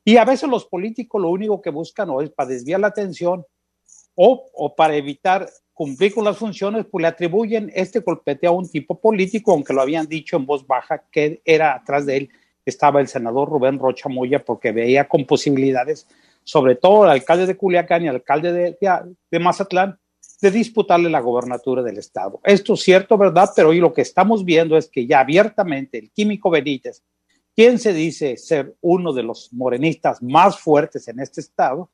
Y 0.03 0.17
a 0.17 0.25
veces 0.25 0.49
los 0.49 0.65
políticos 0.65 1.21
lo 1.21 1.29
único 1.29 1.61
que 1.61 1.69
buscan 1.69 2.09
o 2.09 2.21
es 2.21 2.29
para 2.31 2.49
desviar 2.49 2.81
la 2.81 2.87
atención 2.87 3.45
o, 4.15 4.49
o 4.53 4.75
para 4.75 4.95
evitar 4.95 5.49
cumplir 5.73 6.13
con 6.13 6.23
las 6.23 6.37
funciones, 6.37 6.85
pues 6.89 7.01
le 7.01 7.07
atribuyen 7.07 7.71
este 7.73 7.99
golpeteo 7.99 8.51
a 8.51 8.55
un 8.55 8.69
tipo 8.69 8.99
político, 8.99 9.51
aunque 9.51 9.73
lo 9.73 9.81
habían 9.81 10.07
dicho 10.07 10.37
en 10.37 10.45
voz 10.45 10.65
baja 10.65 11.03
que 11.11 11.41
era 11.45 11.73
atrás 11.73 12.05
de 12.05 12.17
él 12.17 12.29
estaba 12.65 13.01
el 13.01 13.07
senador 13.07 13.49
Rubén 13.49 13.79
Rocha 13.79 14.09
Moya 14.09 14.43
porque 14.43 14.71
veía 14.71 15.07
con 15.07 15.25
posibilidades, 15.25 16.07
sobre 16.43 16.75
todo 16.75 17.05
el 17.05 17.11
alcalde 17.11 17.45
de 17.45 17.57
Culiacán 17.57 18.03
y 18.03 18.07
el 18.07 18.15
alcalde 18.15 18.51
de, 18.53 18.77
de 19.31 19.39
Mazatlán, 19.39 19.97
de 20.41 20.51
disputarle 20.51 21.09
la 21.09 21.19
gobernatura 21.19 21.83
del 21.83 21.99
estado. 21.99 22.39
Esto 22.43 22.73
es 22.73 22.81
cierto, 22.81 23.17
¿verdad? 23.17 23.49
Pero 23.55 23.69
hoy 23.69 23.79
lo 23.79 23.93
que 23.93 24.01
estamos 24.01 24.43
viendo 24.43 24.75
es 24.75 24.89
que 24.89 25.05
ya 25.05 25.19
abiertamente 25.19 25.99
el 25.99 26.11
químico 26.11 26.49
Benítez, 26.49 27.03
quien 27.55 27.77
se 27.77 27.93
dice 27.93 28.37
ser 28.37 28.75
uno 28.81 29.13
de 29.13 29.23
los 29.23 29.53
morenistas 29.53 30.21
más 30.23 30.59
fuertes 30.59 31.07
en 31.07 31.19
este 31.19 31.41
estado, 31.41 31.91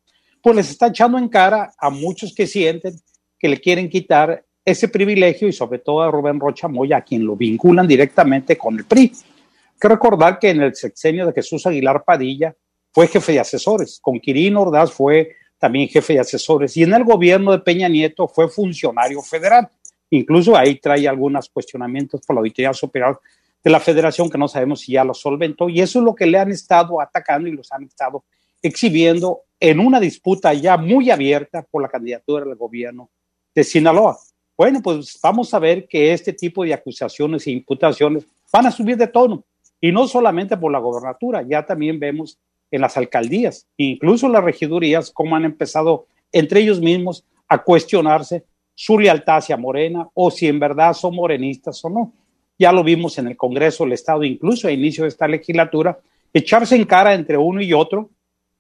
pues 0.48 0.56
les 0.56 0.70
está 0.70 0.88
echando 0.88 1.18
en 1.18 1.27
cara 1.27 1.74
a 1.77 1.89
muchos 1.89 2.34
que 2.34 2.48
sienten 2.48 2.94
que 3.38 3.50
le 3.50 3.60
quieren 3.60 3.89
quitar 3.89 4.46
ese 4.63 4.88
privilegio 4.88 5.46
y 5.50 5.51
sobre 5.51 5.80
todo 5.80 6.01
a 6.01 6.10
Rubén 6.10 6.39
Rocha 6.39 6.70
Moya, 6.70 6.96
a 6.96 7.01
quien 7.01 7.25
lo 7.25 7.36
vinculan 7.36 7.86
directamente 7.86 8.58
con 8.58 8.77
el 8.77 8.86
PRI. 8.86 9.12
Hay 9.12 9.77
que 9.77 9.88
recordar 9.89 10.39
que 10.39 10.51
en 10.51 10.62
el 10.62 10.74
sexenio 10.74 11.25
de 11.25 11.34
Jesús 11.34 11.68
Aguilar 11.68 12.01
Padilla 12.06 12.56
fue 12.94 13.10
jefe 13.10 13.34
de 13.34 13.42
asesores, 13.42 14.00
con 14.01 14.22
Quirino 14.22 14.62
Ordaz 14.62 14.94
fue 14.94 15.36
también 15.58 15.89
jefe 15.89 16.13
de 16.13 16.22
asesores, 16.22 16.77
y 16.77 16.84
en 16.84 16.94
el 16.94 17.04
gobierno 17.04 17.51
de 17.51 17.60
Peña 17.60 17.89
Nieto 17.89 18.25
fue 18.30 18.48
funcionario 18.48 19.22
federal. 19.24 19.68
Incluso 20.12 20.56
ahí 20.56 20.75
trae 20.75 21.10
algunos 21.10 21.50
cuestionamientos 21.50 22.22
por 22.25 22.38
la 22.38 22.39
Auditoría 22.39 22.74
Superior 22.74 23.20
de 23.62 23.70
la 23.70 23.82
Federación 23.82 24.30
que 24.30 24.38
no 24.38 24.48
sabemos 24.48 24.80
si 24.80 24.94
ya 24.94 25.04
lo 25.04 25.13
solventó, 25.13 25.68
y 25.68 25.82
eso 25.82 26.00
es 26.00 26.06
lo 26.06 26.16
que 26.16 26.25
le 26.25 26.39
han 26.39 26.51
estado 26.51 27.01
atacando 27.01 27.50
y 27.50 27.51
los 27.51 27.70
han 27.74 27.84
estado 27.84 28.24
exhibiendo 28.62 29.42
en 29.60 29.80
una 29.80 30.00
disputa 30.00 30.54
ya 30.54 30.78
muy 30.78 31.10
abierta 31.10 31.66
por 31.70 31.82
la 31.82 31.90
candidatura 31.90 32.46
del 32.46 32.56
gobierno 32.56 33.10
de 33.54 33.64
Sinaloa. 33.64 34.18
Bueno, 34.56 34.82
pues 34.82 35.20
vamos 35.22 35.54
a 35.54 35.60
ver 35.60 35.88
que 35.88 36.14
este 36.14 36.34
tipo 36.34 36.64
de 36.64 36.74
acusaciones 36.74 37.46
e 37.48 37.52
imputaciones 37.52 38.26
van 38.52 38.66
a 38.66 38.72
subir 38.72 38.98
de 38.98 39.08
tono, 39.08 39.44
y 39.80 39.92
no 39.92 40.08
solamente 40.08 40.58
por 40.58 40.72
la 40.72 40.80
gobernatura, 40.80 41.44
ya 41.48 41.66
también 41.66 42.00
vemos 42.00 42.40
en 42.72 42.82
las 42.82 42.98
alcaldías, 42.98 43.68
incluso 43.78 44.28
las 44.28 44.44
regidurías, 44.44 45.12
cómo 45.12 45.36
han 45.36 45.46
empezado 45.46 46.08
entre 46.32 46.62
ellos 46.62 46.82
mismos 46.82 47.24
a 47.48 47.64
cuestionarse 47.64 48.44
su 48.74 49.00
lealtad 49.00 49.38
hacia 49.38 49.58
Morena 49.58 50.08
o 50.14 50.30
si 50.30 50.48
en 50.48 50.60
verdad 50.60 50.94
son 50.94 51.16
morenistas 51.16 51.84
o 51.86 51.90
no. 51.90 52.14
Ya 52.60 52.72
lo 52.72 52.84
vimos 52.84 53.18
en 53.18 53.28
el 53.28 53.38
Congreso 53.38 53.84
del 53.84 53.94
Estado, 53.94 54.24
incluso 54.24 54.68
a 54.68 54.72
inicio 54.72 55.04
de 55.04 55.10
esta 55.10 55.28
legislatura, 55.28 56.00
echarse 56.34 56.76
en 56.76 56.86
cara 56.86 57.14
entre 57.14 57.38
uno 57.38 57.62
y 57.62 57.74
otro 57.74 58.10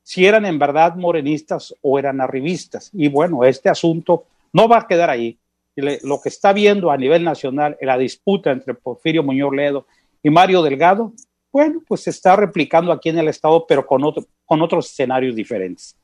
si 0.07 0.25
eran 0.25 0.45
en 0.45 0.57
verdad 0.57 0.95
morenistas 0.95 1.75
o 1.81 1.99
eran 1.99 2.21
arribistas. 2.21 2.91
Y 2.93 3.09
bueno, 3.09 3.43
este 3.43 3.67
asunto 3.67 4.23
no 4.53 4.69
va 4.69 4.77
a 4.77 4.87
quedar 4.87 5.09
ahí. 5.09 5.37
Lo 5.75 6.21
que 6.21 6.29
está 6.29 6.53
viendo 6.53 6.91
a 6.91 6.97
nivel 6.97 7.25
nacional 7.25 7.75
en 7.81 7.87
la 7.87 7.97
disputa 7.97 8.51
entre 8.51 8.73
Porfirio 8.73 9.21
Muñoz 9.21 9.53
Ledo 9.53 9.85
y 10.23 10.29
Mario 10.29 10.63
Delgado 10.63 11.11
bueno, 11.51 11.81
pues 11.87 12.01
se 12.03 12.11
está 12.11 12.35
replicando 12.35 12.91
aquí 12.91 13.09
en 13.09 13.17
el 13.17 13.27
Estado, 13.27 13.65
pero 13.67 13.85
con, 13.85 14.03
otro, 14.03 14.23
con 14.45 14.61
otros 14.61 14.91
escenarios 14.91 15.35
diferentes. 15.35 15.97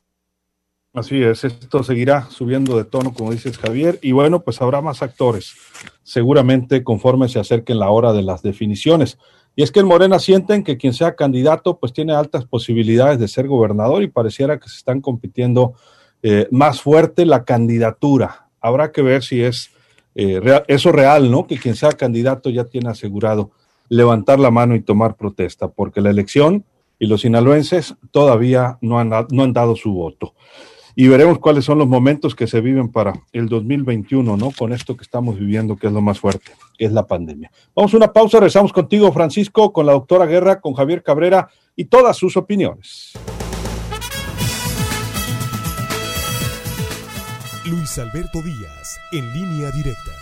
Así 0.92 1.22
es, 1.22 1.44
esto 1.44 1.82
seguirá 1.82 2.28
subiendo 2.30 2.76
de 2.76 2.84
tono, 2.84 3.14
como 3.14 3.30
dices 3.30 3.56
Javier, 3.58 3.98
y 4.02 4.12
bueno, 4.12 4.40
pues 4.40 4.60
habrá 4.60 4.80
más 4.80 5.02
actores, 5.02 5.54
seguramente 6.02 6.84
conforme 6.84 7.28
se 7.28 7.38
acerquen 7.38 7.78
la 7.78 7.90
hora 7.90 8.12
de 8.12 8.22
las 8.22 8.42
definiciones. 8.42 9.16
Y 9.56 9.62
es 9.62 9.70
que 9.70 9.80
en 9.80 9.86
Morena 9.86 10.18
sienten 10.18 10.64
que 10.64 10.76
quien 10.76 10.92
sea 10.92 11.14
candidato, 11.14 11.78
pues 11.78 11.92
tiene 11.92 12.12
altas 12.12 12.44
posibilidades 12.44 13.18
de 13.18 13.28
ser 13.28 13.46
gobernador 13.46 14.02
y 14.02 14.08
pareciera 14.08 14.58
que 14.58 14.68
se 14.68 14.76
están 14.76 15.00
compitiendo 15.00 15.74
eh, 16.22 16.48
más 16.50 16.80
fuerte 16.80 17.24
la 17.24 17.44
candidatura. 17.44 18.48
Habrá 18.60 18.90
que 18.90 19.02
ver 19.02 19.22
si 19.22 19.42
es 19.42 19.70
eh, 20.14 20.40
eso 20.66 20.90
real, 20.90 21.30
¿no? 21.30 21.46
Que 21.46 21.58
quien 21.58 21.76
sea 21.76 21.92
candidato 21.92 22.50
ya 22.50 22.64
tiene 22.64 22.90
asegurado 22.90 23.52
levantar 23.88 24.40
la 24.40 24.50
mano 24.50 24.74
y 24.74 24.80
tomar 24.80 25.16
protesta, 25.16 25.68
porque 25.68 26.00
la 26.00 26.10
elección 26.10 26.64
y 26.98 27.06
los 27.06 27.20
sinaloenses 27.20 27.94
todavía 28.10 28.78
no 28.80 28.98
han 28.98 29.52
dado 29.52 29.76
su 29.76 29.92
voto. 29.92 30.34
Y 30.96 31.08
veremos 31.08 31.38
cuáles 31.38 31.64
son 31.64 31.78
los 31.78 31.88
momentos 31.88 32.34
que 32.34 32.46
se 32.46 32.60
viven 32.60 32.90
para 32.90 33.14
el 33.32 33.48
2021, 33.48 34.36
¿no? 34.36 34.50
Con 34.52 34.72
esto 34.72 34.96
que 34.96 35.02
estamos 35.02 35.38
viviendo, 35.38 35.76
que 35.76 35.88
es 35.88 35.92
lo 35.92 36.00
más 36.00 36.20
fuerte, 36.20 36.52
que 36.78 36.84
es 36.84 36.92
la 36.92 37.06
pandemia. 37.06 37.50
Vamos 37.74 37.92
a 37.94 37.96
una 37.96 38.12
pausa, 38.12 38.38
regresamos 38.38 38.72
contigo, 38.72 39.12
Francisco, 39.12 39.72
con 39.72 39.86
la 39.86 39.92
doctora 39.92 40.26
Guerra, 40.26 40.60
con 40.60 40.74
Javier 40.74 41.02
Cabrera 41.02 41.48
y 41.74 41.86
todas 41.86 42.16
sus 42.16 42.36
opiniones. 42.36 43.12
Luis 47.66 47.98
Alberto 47.98 48.40
Díaz, 48.42 48.98
en 49.10 49.32
línea 49.32 49.70
directa. 49.72 50.12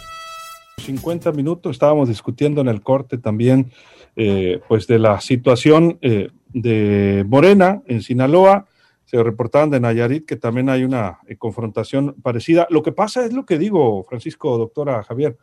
50 0.78 1.32
minutos 1.32 1.72
estábamos 1.72 2.08
discutiendo 2.08 2.60
en 2.60 2.68
el 2.68 2.82
corte 2.82 3.18
también 3.18 3.72
eh, 4.16 4.60
pues 4.68 4.86
de 4.86 4.98
la 4.98 5.20
situación 5.20 5.98
eh, 6.02 6.30
de 6.52 7.24
Morena 7.28 7.82
en 7.86 8.02
Sinaloa. 8.02 8.66
Se 9.12 9.22
reportaban 9.22 9.68
de 9.68 9.78
Nayarit 9.78 10.26
que 10.26 10.36
también 10.36 10.70
hay 10.70 10.84
una 10.84 11.20
eh, 11.28 11.36
confrontación 11.36 12.16
parecida. 12.22 12.66
Lo 12.70 12.82
que 12.82 12.92
pasa 12.92 13.24
es 13.24 13.34
lo 13.34 13.44
que 13.44 13.58
digo, 13.58 14.02
Francisco, 14.08 14.56
doctora 14.56 15.02
Javier. 15.02 15.36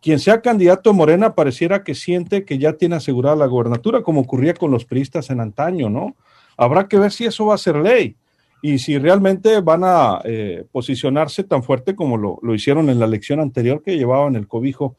quien 0.00 0.18
sea 0.18 0.40
candidato 0.40 0.94
Morena 0.94 1.34
pareciera 1.34 1.84
que 1.84 1.94
siente 1.94 2.46
que 2.46 2.56
ya 2.56 2.72
tiene 2.72 2.96
asegurada 2.96 3.36
la 3.36 3.46
gobernatura, 3.46 4.02
como 4.02 4.22
ocurría 4.22 4.54
con 4.54 4.70
los 4.70 4.86
priistas 4.86 5.28
en 5.28 5.40
antaño, 5.40 5.90
¿no? 5.90 6.16
Habrá 6.56 6.88
que 6.88 6.98
ver 6.98 7.12
si 7.12 7.26
eso 7.26 7.44
va 7.44 7.54
a 7.54 7.58
ser 7.58 7.76
ley 7.76 8.16
y 8.62 8.78
si 8.78 8.98
realmente 8.98 9.60
van 9.60 9.82
a 9.84 10.22
eh, 10.24 10.64
posicionarse 10.72 11.44
tan 11.44 11.62
fuerte 11.62 11.94
como 11.94 12.16
lo, 12.16 12.38
lo, 12.42 12.54
hicieron 12.54 12.88
en 12.88 12.98
la 12.98 13.04
elección 13.04 13.38
anterior 13.38 13.82
que 13.82 13.98
llevaban 13.98 14.34
el 14.34 14.48
cobijo 14.48 14.96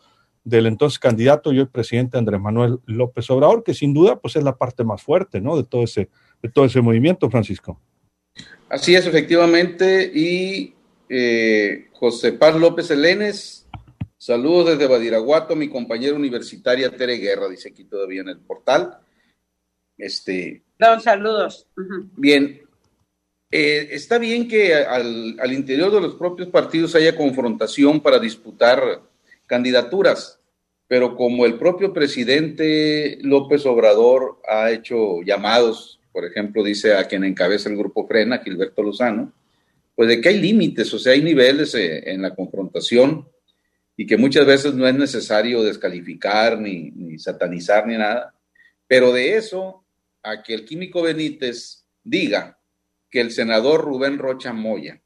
del 0.48 0.68
entonces 0.68 1.00
candidato 1.00 1.52
y 1.52 1.60
hoy 1.60 1.66
presidente 1.66 2.18
Andrés 2.18 2.40
Manuel 2.40 2.80
López 2.86 3.30
Obrador, 3.30 3.64
que 3.64 3.74
sin 3.74 3.94
duda 3.94 4.18
pues 4.18 4.38
es 4.38 4.44
la 4.44 4.56
parte 4.56 4.86
más 4.86 5.02
fuerte 5.02 5.42
¿no? 5.42 5.58
de, 5.58 5.64
todo 5.64 5.84
ese, 5.84 6.10
de 6.42 6.50
todo 6.50 6.66
ese 6.66 6.82
movimiento, 6.82 7.30
Francisco. 7.30 7.80
Así 8.70 8.96
es, 8.96 9.06
efectivamente, 9.06 10.12
y 10.14 10.74
eh, 11.10 11.88
José 11.94 12.34
Paz 12.34 12.56
López 12.56 12.92
Elenes, 12.92 13.68
saludos 14.18 14.72
desde 14.72 14.92
Badiraguato, 14.92 15.56
mi 15.56 15.70
compañera 15.70 16.16
universitaria 16.16 16.96
Tere 16.96 17.18
Guerra, 17.18 17.48
dice 17.48 17.70
aquí 17.70 17.86
todavía 17.86 18.22
en 18.22 18.30
el 18.30 18.40
portal. 18.40 19.00
Este, 19.98 20.64
Don, 20.78 21.02
saludos. 21.02 21.68
Bien, 22.16 22.62
eh, 23.50 23.88
está 23.92 24.18
bien 24.18 24.48
que 24.48 24.76
al, 24.76 25.38
al, 25.40 25.54
interior 25.54 25.92
de 25.92 26.02
los 26.02 26.16
propios 26.16 26.50
partidos 26.50 26.94
haya 26.96 27.16
confrontación 27.16 28.02
para 28.02 28.20
disputar 28.20 29.02
candidaturas, 29.46 30.40
pero 30.88 31.16
como 31.16 31.46
el 31.46 31.58
propio 31.58 31.94
presidente 31.94 33.18
López 33.22 33.66
Obrador 33.66 34.40
ha 34.48 34.72
hecho 34.72 35.22
llamados, 35.24 36.00
por 36.18 36.26
ejemplo, 36.26 36.64
dice 36.64 36.96
a 36.96 37.08
quien 37.08 37.24
encabeza 37.24 37.70
el 37.70 37.78
grupo 37.78 38.08
Frena, 38.08 38.40
Gilberto 38.40 38.82
Lozano, 38.82 39.32
pues 39.94 40.10
de 40.10 40.20
que 40.20 40.30
hay 40.30 40.42
límites, 40.42 40.92
o 40.92 40.98
sea, 40.98 41.14
hay 41.14 41.22
niveles 41.22 41.76
eh, 41.76 42.12
en 42.12 42.24
la 42.24 42.34
confrontación 42.34 43.30
y 43.96 44.08
que 44.08 44.18
muchas 44.18 44.48
veces 44.48 44.74
no 44.74 44.88
es 44.88 44.96
necesario 44.96 45.62
descalificar 45.62 46.58
ni, 46.58 46.90
ni 46.90 47.20
satanizar 47.20 47.86
ni 47.86 47.98
nada, 47.98 48.34
pero 48.88 49.14
de 49.14 49.36
eso 49.36 49.86
a 50.24 50.42
que 50.42 50.56
el 50.56 50.66
químico 50.66 51.04
Benítez 51.04 51.86
diga 52.04 52.58
que 53.12 53.22
el 53.22 53.30
senador 53.30 53.82
Rubén 53.82 54.18
Rocha 54.18 54.54
Moya 54.54 55.00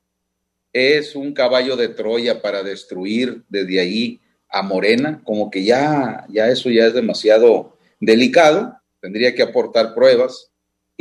es 0.71 1.13
un 1.13 1.33
caballo 1.33 1.75
de 1.75 1.89
Troya 1.89 2.41
para 2.41 2.63
destruir 2.63 3.43
desde 3.49 3.81
ahí 3.81 4.21
a 4.47 4.61
Morena, 4.61 5.21
como 5.25 5.51
que 5.51 5.65
ya, 5.65 6.25
ya 6.29 6.47
eso 6.47 6.69
ya 6.69 6.85
es 6.85 6.93
demasiado 6.93 7.77
delicado, 7.99 8.77
tendría 9.01 9.35
que 9.35 9.43
aportar 9.43 9.93
pruebas. 9.93 10.50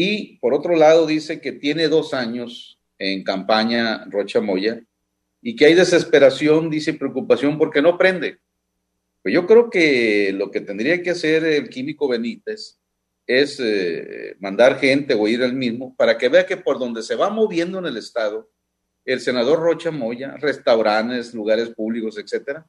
Y 0.03 0.39
por 0.39 0.55
otro 0.55 0.77
lado 0.77 1.05
dice 1.05 1.43
que 1.43 1.53
tiene 1.53 1.89
dos 1.89 2.15
años 2.15 2.81
en 2.99 3.23
campaña 3.23 4.07
Rocha 4.07 4.41
Moya 4.41 4.83
y 5.43 5.55
que 5.55 5.67
hay 5.67 5.75
desesperación, 5.75 6.71
dice 6.71 6.95
preocupación 6.95 7.59
porque 7.59 7.83
no 7.83 7.99
prende. 7.99 8.39
Pues 9.23 9.35
yo 9.35 9.47
creo 9.47 9.69
que 9.69 10.33
lo 10.33 10.51
que 10.51 10.63
tendría 10.63 11.03
que 11.03 11.11
hacer 11.11 11.45
el 11.45 11.69
químico 11.69 12.09
Benítez 12.09 12.79
es 13.27 13.61
eh, 13.61 14.37
mandar 14.41 14.79
gente 14.79 15.13
o 15.13 15.29
ir 15.29 15.43
al 15.43 15.53
mismo 15.53 15.95
para 15.97 16.17
que 16.17 16.31
vea 16.31 16.47
que 16.47 16.57
por 16.57 16.79
donde 16.79 17.03
se 17.03 17.15
va 17.15 17.29
moviendo 17.29 17.79
en 17.79 17.85
el 17.85 17.99
Estado, 17.99 18.49
el 19.05 19.21
senador 19.21 19.61
Rocha 19.61 19.91
Moya, 19.91 20.35
restaurantes, 20.39 21.35
lugares 21.35 21.69
públicos, 21.75 22.17
etcétera, 22.17 22.67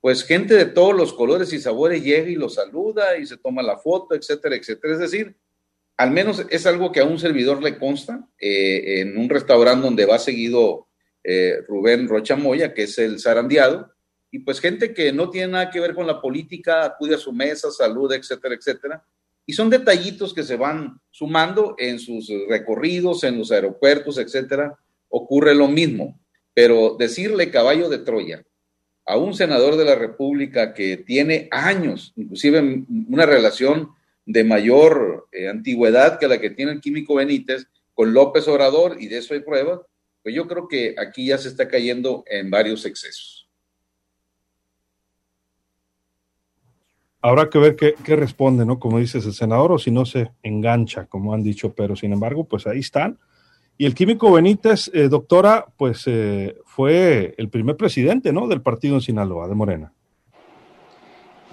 pues 0.00 0.22
gente 0.22 0.54
de 0.54 0.66
todos 0.66 0.94
los 0.94 1.12
colores 1.12 1.52
y 1.52 1.58
sabores 1.58 2.04
llega 2.04 2.30
y 2.30 2.36
lo 2.36 2.48
saluda 2.48 3.18
y 3.18 3.26
se 3.26 3.36
toma 3.36 3.64
la 3.64 3.78
foto, 3.78 4.14
etcétera, 4.14 4.54
etcétera. 4.54 4.92
Es 4.92 5.00
decir, 5.00 5.36
al 5.96 6.10
menos 6.10 6.44
es 6.50 6.66
algo 6.66 6.92
que 6.92 7.00
a 7.00 7.04
un 7.04 7.18
servidor 7.18 7.62
le 7.62 7.78
consta 7.78 8.28
eh, 8.38 9.00
en 9.00 9.16
un 9.16 9.28
restaurante 9.28 9.84
donde 9.84 10.06
va 10.06 10.18
seguido 10.18 10.88
eh, 11.24 11.58
Rubén 11.68 12.08
Rocha 12.08 12.36
Moya, 12.36 12.74
que 12.74 12.84
es 12.84 12.98
el 12.98 13.20
zarandeado, 13.20 13.92
y 14.30 14.40
pues 14.40 14.60
gente 14.60 14.94
que 14.94 15.12
no 15.12 15.30
tiene 15.30 15.52
nada 15.52 15.70
que 15.70 15.80
ver 15.80 15.94
con 15.94 16.06
la 16.06 16.20
política 16.20 16.84
acude 16.84 17.14
a 17.14 17.18
su 17.18 17.32
mesa, 17.32 17.70
saluda, 17.70 18.16
etcétera, 18.16 18.54
etcétera. 18.54 19.04
Y 19.44 19.52
son 19.52 19.68
detallitos 19.68 20.32
que 20.32 20.42
se 20.42 20.56
van 20.56 20.98
sumando 21.10 21.74
en 21.78 21.98
sus 21.98 22.30
recorridos, 22.48 23.24
en 23.24 23.38
los 23.38 23.52
aeropuertos, 23.52 24.16
etcétera. 24.16 24.78
Ocurre 25.08 25.54
lo 25.54 25.68
mismo. 25.68 26.18
Pero 26.54 26.96
decirle 26.98 27.50
caballo 27.50 27.90
de 27.90 27.98
Troya 27.98 28.42
a 29.04 29.18
un 29.18 29.34
senador 29.34 29.76
de 29.76 29.84
la 29.84 29.96
República 29.96 30.72
que 30.72 30.96
tiene 30.96 31.48
años, 31.50 32.12
inclusive 32.16 32.84
una 33.08 33.26
relación 33.26 33.90
de 34.24 34.44
mayor 34.44 35.28
eh, 35.32 35.48
antigüedad 35.48 36.18
que 36.18 36.28
la 36.28 36.40
que 36.40 36.50
tiene 36.50 36.72
el 36.72 36.80
químico 36.80 37.16
Benítez 37.16 37.66
con 37.94 38.12
López 38.14 38.46
Obrador, 38.48 38.96
y 39.00 39.08
de 39.08 39.18
eso 39.18 39.34
hay 39.34 39.40
pruebas, 39.40 39.80
pues 40.22 40.34
yo 40.34 40.46
creo 40.46 40.68
que 40.68 40.94
aquí 40.98 41.26
ya 41.26 41.38
se 41.38 41.48
está 41.48 41.68
cayendo 41.68 42.24
en 42.26 42.50
varios 42.50 42.86
excesos. 42.86 43.50
Habrá 47.20 47.48
que 47.48 47.58
ver 47.58 47.76
qué, 47.76 48.16
responde, 48.16 48.66
¿no? 48.66 48.80
Como 48.80 48.98
dices 48.98 49.24
el 49.26 49.32
senador, 49.32 49.70
o 49.70 49.78
si 49.78 49.92
no 49.92 50.04
se 50.04 50.32
engancha, 50.42 51.06
como 51.06 51.32
han 51.32 51.44
dicho, 51.44 51.72
pero 51.72 51.94
sin 51.94 52.12
embargo, 52.12 52.44
pues 52.44 52.66
ahí 52.66 52.80
están. 52.80 53.18
Y 53.78 53.86
el 53.86 53.94
químico 53.94 54.32
Benítez, 54.32 54.90
eh, 54.92 55.08
doctora, 55.08 55.66
pues 55.76 56.02
eh, 56.06 56.56
fue 56.64 57.34
el 57.38 57.48
primer 57.48 57.76
presidente, 57.76 58.32
¿no? 58.32 58.48
Del 58.48 58.60
partido 58.60 58.96
en 58.96 59.02
Sinaloa, 59.02 59.46
de 59.46 59.54
Morena. 59.54 59.92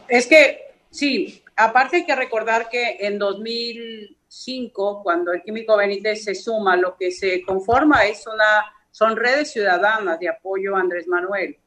Es 0.07 0.25
que, 0.25 0.57
sí, 0.89 1.43
aparte 1.59 1.97
hay 1.97 2.05
que 2.05 2.15
recordar 2.15 2.69
que 2.69 2.97
en 3.01 3.19
2005, 3.19 5.03
cuando 5.03 5.33
el 5.33 5.43
químico 5.43 5.75
Benítez 5.75 6.23
se 6.23 6.33
suma, 6.33 6.77
lo 6.77 6.95
que 6.95 7.11
se 7.11 7.41
conforma 7.43 8.05
es 8.05 8.25
una, 8.27 8.73
son 8.91 9.17
redes 9.17 9.51
ciudadanas 9.51 10.19
de 10.19 10.29
apoyo 10.29 10.77
a 10.77 10.79
Andrés 10.79 11.05
Manuel. 11.07 11.57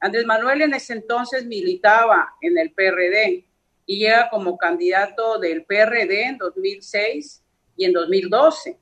Andrés 0.00 0.24
Manuel 0.24 0.62
en 0.62 0.72
ese 0.72 0.94
entonces 0.94 1.44
militaba 1.44 2.34
en 2.40 2.56
el 2.56 2.72
PRD 2.72 3.44
y 3.84 3.98
llega 3.98 4.30
como 4.30 4.56
candidato 4.56 5.38
del 5.38 5.64
PRD 5.64 6.28
en 6.28 6.38
2006 6.38 7.42
y 7.76 7.84
en 7.84 7.92
2012. 7.92 8.78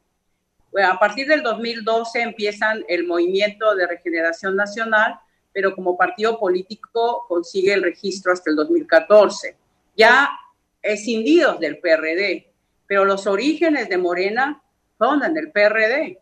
a 0.85 0.99
partir 1.01 1.27
del 1.27 1.43
2012 1.43 2.23
empiezan 2.23 2.85
el 2.87 3.09
movimiento 3.09 3.75
de 3.75 3.89
regeneración 3.89 4.55
nacional, 4.55 5.19
pero 5.53 5.75
como 5.75 5.97
partido 5.97 6.39
político 6.39 7.25
consigue 7.27 7.73
el 7.73 7.83
registro 7.83 8.33
hasta 8.33 8.51
el 8.51 8.57
2014. 8.57 9.57
Ya 9.97 10.31
escindidos 10.83 11.61
del 11.61 11.79
PRD, 11.79 12.53
pero 12.87 13.05
los 13.05 13.27
orígenes 13.27 13.89
de 13.89 13.99
Morena 13.99 14.63
son 14.99 15.23
en 15.23 15.37
el 15.37 15.51
PRD. 15.53 16.19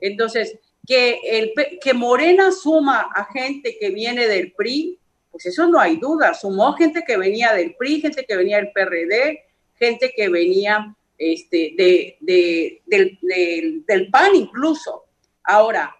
Entonces, 0.00 0.58
que, 0.86 1.18
el, 1.24 1.52
que 1.80 1.94
Morena 1.94 2.52
suma 2.52 3.08
a 3.14 3.24
gente 3.32 3.76
que 3.78 3.90
viene 3.90 4.28
del 4.28 4.52
PRI, 4.52 4.98
pues 5.30 5.46
eso 5.46 5.68
no 5.68 5.78
hay 5.78 5.96
duda. 5.96 6.32
Sumó 6.34 6.72
gente 6.74 7.02
que 7.06 7.16
venía 7.16 7.52
del 7.52 7.74
PRI, 7.74 8.00
gente 8.00 8.24
que 8.24 8.36
venía 8.36 8.56
del 8.56 8.72
PRD, 8.72 9.44
gente 9.74 10.12
que 10.16 10.28
venía 10.28 10.94
este, 11.18 11.74
de, 11.76 12.82
del, 12.86 13.84
del 13.86 14.10
PAN 14.10 14.34
incluso. 14.34 15.04
Ahora, 15.42 15.94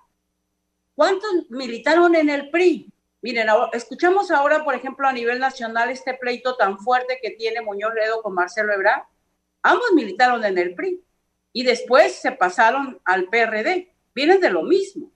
¿cuántos 0.95 1.31
militaron 1.51 2.15
en 2.15 2.31
el 2.31 2.51
PRI? 2.51 2.89
Miren, 3.27 3.49
escuchamos 3.73 4.31
ahora, 4.31 4.63
por 4.63 4.77
ejemplo, 4.77 5.09
a 5.09 5.13
nivel 5.13 5.41
nacional 5.41 5.91
este 5.91 6.15
pleito 6.15 6.55
tan 6.55 6.79
fuerte 6.79 7.19
que 7.21 7.33
tiene 7.33 7.61
Muñoz 7.61 7.93
Ledo 7.93 8.23
con 8.23 8.35
Marcelo 8.35 8.73
Ebrard. 8.73 9.03
Ambos 9.63 9.91
militaron 9.97 10.45
en 10.45 10.57
el 10.57 10.77
PRI 10.77 11.03
y 11.53 11.65
después 11.65 12.15
se 12.15 12.31
pasaron 12.31 13.01
al 13.05 13.25
PRD. 13.25 13.93
Vienen 14.15 14.41
de 14.41 14.51
lo 14.51 14.63
mismo. 14.63 15.11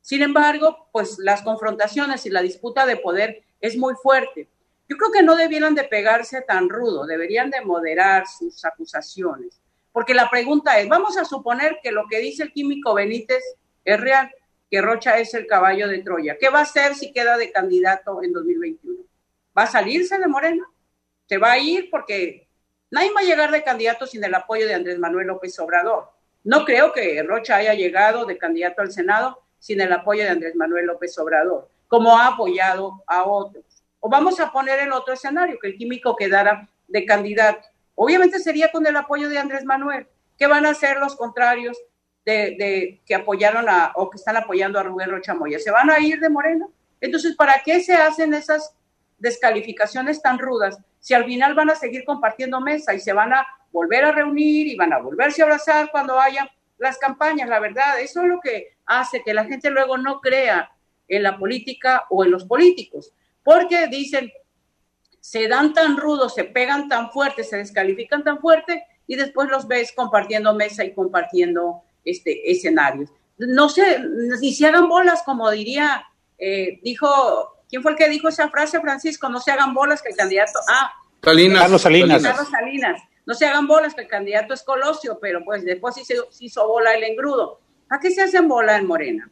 Sin 0.00 0.22
embargo, 0.22 0.88
pues 0.92 1.18
las 1.18 1.42
confrontaciones 1.42 2.24
y 2.26 2.30
la 2.30 2.42
disputa 2.42 2.86
de 2.86 2.96
poder 2.96 3.42
es 3.60 3.76
muy 3.76 3.94
fuerte. 4.00 4.48
Yo 4.88 4.96
creo 4.96 5.10
que 5.10 5.24
no 5.24 5.34
debieran 5.34 5.74
de 5.74 5.82
pegarse 5.82 6.42
tan 6.42 6.68
rudo, 6.68 7.06
deberían 7.06 7.50
de 7.50 7.62
moderar 7.62 8.28
sus 8.28 8.64
acusaciones. 8.64 9.60
Porque 9.90 10.14
la 10.14 10.30
pregunta 10.30 10.78
es, 10.78 10.88
vamos 10.88 11.18
a 11.18 11.24
suponer 11.24 11.80
que 11.82 11.90
lo 11.90 12.04
que 12.08 12.20
dice 12.20 12.44
el 12.44 12.52
químico 12.52 12.94
Benítez 12.94 13.42
es 13.84 14.00
real 14.00 14.30
que 14.70 14.82
Rocha 14.82 15.18
es 15.18 15.32
el 15.34 15.46
caballo 15.46 15.88
de 15.88 16.02
Troya. 16.02 16.36
¿Qué 16.38 16.50
va 16.50 16.60
a 16.60 16.62
hacer 16.62 16.94
si 16.94 17.12
queda 17.12 17.36
de 17.36 17.50
candidato 17.50 18.22
en 18.22 18.32
2021? 18.32 19.02
¿Va 19.56 19.62
a 19.62 19.66
salirse 19.66 20.18
de 20.18 20.26
Morena? 20.26 20.64
¿Se 21.26 21.38
va 21.38 21.52
a 21.52 21.58
ir? 21.58 21.88
Porque 21.90 22.48
nadie 22.90 23.12
va 23.12 23.20
a 23.20 23.24
llegar 23.24 23.50
de 23.50 23.62
candidato 23.62 24.06
sin 24.06 24.24
el 24.24 24.34
apoyo 24.34 24.66
de 24.66 24.74
Andrés 24.74 24.98
Manuel 24.98 25.28
López 25.28 25.58
Obrador. 25.58 26.10
No 26.44 26.64
creo 26.64 26.92
que 26.92 27.22
Rocha 27.22 27.56
haya 27.56 27.74
llegado 27.74 28.24
de 28.24 28.38
candidato 28.38 28.82
al 28.82 28.92
Senado 28.92 29.42
sin 29.58 29.80
el 29.80 29.92
apoyo 29.92 30.22
de 30.22 30.30
Andrés 30.30 30.54
Manuel 30.54 30.86
López 30.86 31.18
Obrador, 31.18 31.68
como 31.88 32.16
ha 32.16 32.28
apoyado 32.28 33.02
a 33.06 33.24
otros. 33.24 33.64
O 34.00 34.08
vamos 34.08 34.38
a 34.38 34.52
poner 34.52 34.78
el 34.80 34.92
otro 34.92 35.14
escenario, 35.14 35.58
que 35.60 35.68
el 35.68 35.76
químico 35.76 36.14
quedara 36.14 36.68
de 36.86 37.04
candidato. 37.04 37.66
Obviamente 37.94 38.38
sería 38.38 38.70
con 38.70 38.86
el 38.86 38.96
apoyo 38.96 39.28
de 39.28 39.38
Andrés 39.38 39.64
Manuel. 39.64 40.06
¿Qué 40.38 40.46
van 40.46 40.64
a 40.66 40.70
hacer 40.70 40.98
los 40.98 41.16
contrarios 41.16 41.76
de, 42.24 43.00
que 43.06 43.14
apoyaron 43.14 43.68
a, 43.68 43.92
o 43.94 44.10
que 44.10 44.16
están 44.16 44.36
apoyando 44.36 44.78
a 44.78 44.82
Rubén 44.82 45.10
Rocha 45.10 45.34
Moya. 45.34 45.58
¿Se 45.58 45.70
van 45.70 45.90
a 45.90 45.98
ir 45.98 46.20
de 46.20 46.28
Morena? 46.28 46.66
Entonces, 47.00 47.34
¿para 47.36 47.62
qué 47.64 47.80
se 47.80 47.94
hacen 47.94 48.34
esas 48.34 48.74
descalificaciones 49.18 50.20
tan 50.20 50.38
rudas 50.38 50.78
si 51.00 51.14
al 51.14 51.24
final 51.24 51.54
van 51.54 51.70
a 51.70 51.74
seguir 51.74 52.04
compartiendo 52.04 52.60
mesa 52.60 52.94
y 52.94 53.00
se 53.00 53.12
van 53.12 53.32
a 53.32 53.46
volver 53.72 54.04
a 54.04 54.12
reunir 54.12 54.66
y 54.66 54.76
van 54.76 54.92
a 54.92 54.98
volverse 54.98 55.42
a 55.42 55.46
abrazar 55.46 55.90
cuando 55.90 56.20
haya 56.20 56.50
las 56.76 56.98
campañas? 56.98 57.48
La 57.48 57.60
verdad, 57.60 58.00
eso 58.00 58.22
es 58.22 58.28
lo 58.28 58.40
que 58.40 58.76
hace 58.86 59.22
que 59.22 59.34
la 59.34 59.44
gente 59.44 59.70
luego 59.70 59.96
no 59.96 60.20
crea 60.20 60.70
en 61.08 61.22
la 61.22 61.38
política 61.38 62.04
o 62.10 62.24
en 62.24 62.30
los 62.30 62.44
políticos, 62.44 63.12
porque 63.42 63.86
dicen, 63.86 64.30
se 65.20 65.48
dan 65.48 65.72
tan 65.72 65.96
rudos, 65.96 66.34
se 66.34 66.44
pegan 66.44 66.88
tan 66.88 67.10
fuerte, 67.10 67.44
se 67.44 67.56
descalifican 67.56 68.22
tan 68.22 68.38
fuerte 68.38 68.84
y 69.06 69.16
después 69.16 69.48
los 69.48 69.66
ves 69.66 69.92
compartiendo 69.92 70.54
mesa 70.54 70.84
y 70.84 70.94
compartiendo 70.94 71.82
este, 72.04 72.50
escenarios. 72.50 73.10
No 73.38 73.68
sé, 73.68 74.00
ni 74.40 74.52
se 74.52 74.66
hagan 74.66 74.88
bolas, 74.88 75.22
como 75.24 75.50
diría, 75.50 76.04
eh, 76.38 76.80
dijo, 76.82 77.62
¿quién 77.68 77.82
fue 77.82 77.92
el 77.92 77.96
que 77.96 78.08
dijo 78.08 78.28
esa 78.28 78.48
frase, 78.50 78.80
Francisco? 78.80 79.28
No 79.28 79.40
se 79.40 79.52
hagan 79.52 79.74
bolas 79.74 80.02
que 80.02 80.08
el 80.10 80.16
candidato, 80.16 80.58
ah, 80.68 80.92
Salinas. 81.22 81.62
Carlos 81.62 81.82
Salinas. 81.82 82.22
Carlos 82.22 82.48
Salinas. 82.50 83.02
No 83.26 83.34
se 83.34 83.46
hagan 83.46 83.66
bolas 83.66 83.94
que 83.94 84.02
el 84.02 84.08
candidato 84.08 84.54
es 84.54 84.62
Colosio, 84.62 85.18
pero 85.20 85.44
pues 85.44 85.64
después 85.64 85.94
sí 85.94 86.04
se, 86.04 86.16
hizo 86.40 86.66
bola 86.66 86.94
el 86.94 87.04
engrudo. 87.04 87.60
¿A 87.90 88.00
qué 88.00 88.10
se 88.10 88.22
hacen 88.22 88.48
bola 88.48 88.76
en 88.76 88.86
Morena? 88.86 89.30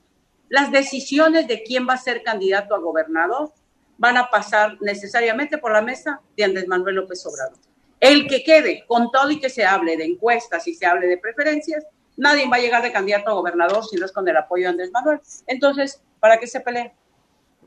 Las 0.49 0.71
decisiones 0.71 1.49
de 1.49 1.63
quién 1.63 1.89
va 1.89 1.95
a 1.95 1.99
ser 1.99 2.23
candidato 2.23 2.75
a 2.75 2.79
gobernador 2.79 3.53
van 3.99 4.17
a 4.17 4.29
pasar 4.31 4.77
necesariamente 4.81 5.59
por 5.59 5.73
la 5.73 5.81
mesa 5.81 6.21
de 6.37 6.45
Andrés 6.45 6.69
Manuel 6.69 6.97
López 6.97 7.25
Obrador. 7.27 7.59
El 7.99 8.29
que 8.29 8.45
quede, 8.45 8.85
con 8.87 9.11
todo 9.11 9.31
y 9.31 9.41
que 9.41 9.49
se 9.49 9.65
hable 9.65 9.97
de 9.97 10.05
encuestas 10.05 10.69
y 10.69 10.75
se 10.75 10.85
hable 10.85 11.07
de 11.07 11.17
preferencias, 11.17 11.85
nadie 12.17 12.49
va 12.49 12.57
a 12.57 12.61
llegar 12.61 12.83
de 12.83 12.93
candidato 12.93 13.31
a 13.31 13.35
gobernador 13.35 13.85
si 13.85 13.97
no 13.97 14.07
es 14.07 14.13
con 14.13 14.29
el 14.29 14.37
apoyo 14.37 14.65
de 14.65 14.71
Andrés 14.71 14.91
Manuel. 14.93 15.21
Entonces, 15.47 16.03
¿para 16.21 16.39
qué 16.39 16.47
se 16.47 16.61
peleen? 16.61 16.93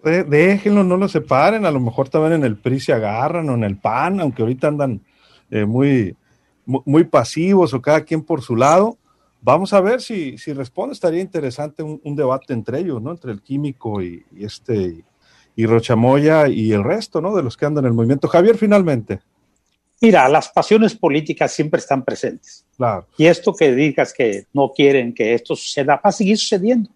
déjenlo, 0.01 0.85
no 0.85 0.95
lo 0.95 1.09
separen, 1.09 1.65
a 1.65 1.71
lo 1.71 1.81
mejor 1.81 2.07
también 2.07 2.33
en 2.33 2.45
el 2.45 2.57
PRI 2.57 2.79
se 2.79 2.93
agarran 2.93 3.49
o 3.49 3.55
en 3.55 3.65
el 3.65 3.77
PAN, 3.77 4.21
aunque 4.21 4.41
ahorita 4.41 4.69
andan 4.69 5.01
eh, 5.51 5.65
muy, 5.65 6.15
muy, 6.65 7.03
pasivos 7.03 7.73
o 7.73 7.81
cada 7.81 8.05
quien 8.05 8.23
por 8.23 8.41
su 8.41 8.55
lado. 8.55 8.97
Vamos 9.41 9.73
a 9.73 9.81
ver 9.81 9.99
si, 9.99 10.37
si 10.37 10.53
responde, 10.53 10.93
estaría 10.93 11.19
interesante 11.19 11.83
un, 11.83 12.15
debate 12.15 12.53
entre 12.53 12.79
ellos, 12.79 13.01
¿no? 13.01 13.11
Entre 13.11 13.31
el 13.31 13.41
químico 13.41 14.01
y, 14.01 14.25
y 14.33 14.45
este 14.45 15.03
y 15.55 15.65
Rochamoya 15.65 16.47
y 16.47 16.71
el 16.71 16.85
resto, 16.85 17.19
¿no? 17.19 17.35
De 17.35 17.43
los 17.43 17.57
que 17.57 17.65
andan 17.65 17.83
en 17.83 17.89
el 17.89 17.93
movimiento. 17.93 18.29
Javier, 18.29 18.57
finalmente. 18.57 19.19
Mira, 20.01 20.29
las 20.29 20.47
pasiones 20.49 20.95
políticas 20.95 21.51
siempre 21.51 21.79
están 21.79 22.05
presentes. 22.05 22.65
Y 23.17 23.25
esto 23.25 23.53
que 23.53 23.75
digas 23.75 24.13
que 24.13 24.45
no 24.53 24.71
quieren 24.71 25.13
que 25.13 25.33
esto 25.33 25.55
suceda, 25.55 25.95
va 25.95 26.01
a 26.09 26.11
seguir 26.11 26.37
sucediendo. 26.37 26.89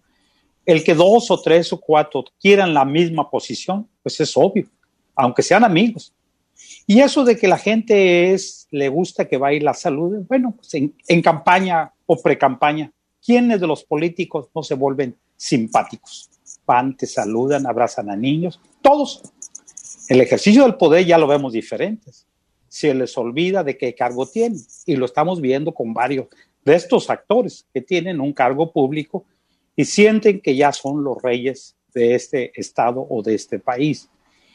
El 0.64 0.82
que 0.82 0.94
dos 0.94 1.30
o 1.30 1.40
tres 1.42 1.70
o 1.74 1.80
cuatro 1.80 2.24
quieran 2.40 2.72
la 2.72 2.86
misma 2.86 3.30
posición, 3.30 3.86
pues 4.02 4.18
es 4.20 4.34
obvio, 4.36 4.66
aunque 5.14 5.42
sean 5.42 5.64
amigos. 5.64 6.14
Y 6.86 7.00
eso 7.00 7.24
de 7.24 7.36
que 7.36 7.46
la 7.46 7.58
gente 7.58 8.32
es, 8.32 8.66
le 8.70 8.88
gusta 8.88 9.28
que 9.28 9.36
vaya 9.36 9.62
la 9.62 9.74
salud, 9.74 10.24
bueno, 10.26 10.54
pues 10.56 10.72
en, 10.72 10.94
en 11.06 11.20
campaña 11.20 11.92
o 12.06 12.16
pre-campaña, 12.16 12.90
¿quiénes 13.22 13.60
de 13.60 13.66
los 13.66 13.84
políticos 13.84 14.48
no 14.54 14.62
se 14.62 14.74
vuelven 14.74 15.14
simpáticos? 15.36 16.30
Van, 16.66 16.96
te 16.96 17.06
saludan, 17.06 17.66
abrazan 17.66 18.08
a 18.08 18.16
niños, 18.16 18.58
todos. 18.80 19.20
El 20.08 20.22
ejercicio 20.22 20.62
del 20.62 20.76
poder 20.76 21.04
ya 21.04 21.18
lo 21.18 21.26
vemos 21.26 21.52
diferentes 21.52 22.26
se 22.74 22.92
les 22.92 23.16
olvida 23.16 23.62
de 23.62 23.78
qué 23.78 23.94
cargo 23.94 24.26
tienen. 24.26 24.58
Y 24.84 24.96
lo 24.96 25.06
estamos 25.06 25.40
viendo 25.40 25.72
con 25.72 25.94
varios 25.94 26.26
de 26.64 26.74
estos 26.74 27.08
actores 27.08 27.68
que 27.72 27.80
tienen 27.80 28.20
un 28.20 28.32
cargo 28.32 28.72
público 28.72 29.24
y 29.76 29.84
sienten 29.84 30.40
que 30.40 30.56
ya 30.56 30.72
son 30.72 31.04
los 31.04 31.22
reyes 31.22 31.76
de 31.94 32.16
este 32.16 32.50
estado 32.60 33.06
o 33.08 33.22
de 33.22 33.36
este 33.36 33.60
país. 33.60 34.10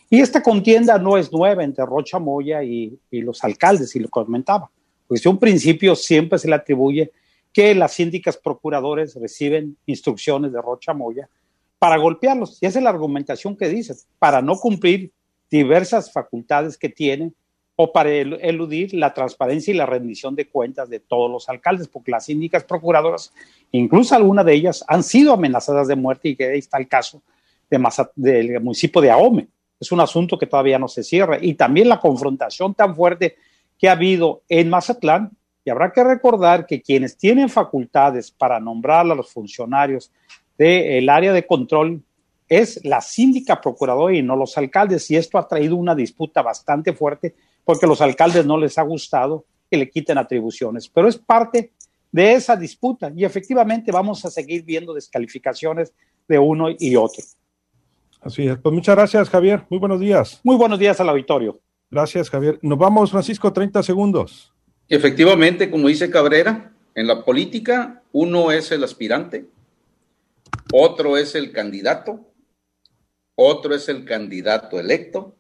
Y 0.10 0.20
esta 0.20 0.44
contienda 0.44 0.98
no 0.98 1.18
es 1.18 1.32
nueva 1.32 1.64
entre 1.64 1.86
Rocha 1.86 2.20
Moya 2.20 2.62
y, 2.62 3.00
los 3.10 3.42
alcaldes, 3.46 3.96
y 3.96 4.00
lo 4.00 4.10
comentaba. 4.10 4.70
Porque 5.08 5.20
desde 5.20 5.30
un 5.30 5.40
principio 5.40 5.96
siempre 5.96 6.40
se 6.40 6.50
le 6.50 6.56
atribuye 6.56 7.14
que 7.54 7.74
las 7.74 7.94
síndicas 7.94 8.36
procuradores 8.36 9.16
reciben 9.16 9.78
instrucciones 9.86 10.52
de 10.52 10.62
Rocha 10.62 10.94
Moya 10.94 11.30
para 11.78 11.96
golpearlos. 11.96 12.58
Y 12.60 12.66
esa 12.66 12.80
es 12.80 12.84
la 12.84 12.90
argumentación 12.90 13.56
que 13.56 13.70
dice, 13.70 13.96
para 14.18 14.42
no 14.42 14.58
cumplir 14.58 15.14
diversas 15.50 16.12
facultades 16.12 16.78
que 16.78 16.90
tienen 16.90 17.34
o 17.82 17.94
para 17.94 18.12
eludir 18.12 18.94
la 18.94 19.14
transparencia 19.14 19.74
y 19.74 19.78
la 19.78 19.86
rendición 19.86 20.36
de 20.36 20.50
cuentas 20.50 20.90
de 20.90 21.00
todos 21.00 21.32
los 21.32 21.48
alcaldes, 21.48 21.88
porque 21.88 22.12
las 22.12 22.26
síndicas 22.26 22.66
procuradoras, 22.66 23.32
incluso 23.72 24.14
algunas 24.14 24.46
de 24.46 24.54
ellas, 24.54 24.84
han 24.86 25.02
sido 25.02 25.32
amenazadas 25.32 25.88
de 25.88 25.96
muerte 25.96 26.36
y 26.38 26.44
ahí 26.44 26.60
está 26.60 26.78
el 26.78 26.90
caso 26.90 27.22
de 27.70 27.80
del 28.18 28.60
municipio 28.60 29.00
de 29.00 29.12
Ahome. 29.12 29.48
Es 29.80 29.94
un 29.94 30.02
asunto 30.02 30.38
que 30.38 30.46
todavía 30.46 30.78
no 30.78 30.90
se 30.90 31.04
cierra. 31.04 31.38
Y 31.40 31.54
también 31.54 31.88
la 31.88 32.02
confrontación 32.02 32.74
tan 32.74 32.98
fuerte 32.98 33.38
que 33.78 33.88
ha 33.88 33.94
habido 33.94 34.42
en 34.50 34.70
Mazatlán. 34.70 35.32
Y 35.64 35.70
habrá 35.70 35.94
que 35.94 36.04
recordar 36.04 36.66
que 36.66 36.82
quienes 36.82 37.16
tienen 37.18 37.48
facultades 37.48 38.30
para 38.30 38.60
nombrar 38.60 39.10
a 39.10 39.16
los 39.16 39.32
funcionarios 39.32 40.12
del 40.58 41.08
área 41.08 41.32
de 41.32 41.48
control 41.48 42.04
es 42.50 42.84
la 42.84 43.00
síndica 43.00 43.62
procuradora 43.62 44.14
y 44.14 44.22
no 44.22 44.36
los 44.36 44.58
alcaldes. 44.58 45.10
Y 45.12 45.16
esto 45.16 45.38
ha 45.38 45.48
traído 45.48 45.78
una 45.78 45.96
disputa 45.96 46.42
bastante 46.42 46.92
fuerte 46.92 47.36
porque 47.70 47.86
a 47.86 47.90
los 47.90 48.02
alcaldes 48.02 48.48
no 48.48 48.58
les 48.58 48.80
ha 48.80 48.82
gustado 48.82 49.46
que 49.70 49.78
le 49.78 49.92
quiten 49.92 50.18
atribuciones. 50.18 50.90
Pero 50.90 51.08
es 51.08 51.20
parte 51.20 51.72
de 52.12 52.34
esa 52.34 52.56
disputa 52.56 53.12
y 53.16 53.24
efectivamente 53.24 53.92
vamos 53.92 54.26
a 54.26 54.32
seguir 54.32 54.64
viendo 54.64 54.92
descalificaciones 54.92 55.94
de 56.28 56.40
uno 56.40 56.70
y 56.80 56.96
otro. 56.96 57.24
Así 58.22 58.48
es. 58.48 58.58
Pues 58.58 58.74
muchas 58.74 58.96
gracias, 58.96 59.30
Javier. 59.30 59.68
Muy 59.70 59.78
buenos 59.78 60.00
días. 60.00 60.42
Muy 60.44 60.56
buenos 60.56 60.80
días 60.80 61.00
al 61.00 61.10
auditorio. 61.10 61.60
Gracias, 61.92 62.32
Javier. 62.32 62.58
Nos 62.64 62.80
vamos, 62.80 63.12
Francisco, 63.12 63.54
30 63.54 63.84
segundos. 63.84 64.52
Efectivamente, 64.88 65.70
como 65.70 65.90
dice 65.90 66.10
Cabrera, 66.10 66.74
en 66.96 67.06
la 67.06 67.24
política 67.24 68.02
uno 68.14 68.52
es 68.52 68.72
el 68.72 68.84
aspirante, 68.84 69.46
otro 70.74 71.18
es 71.18 71.36
el 71.36 71.52
candidato, 71.52 72.32
otro 73.36 73.76
es 73.76 73.90
el 73.90 74.06
candidato 74.06 74.80
electo, 74.80 75.36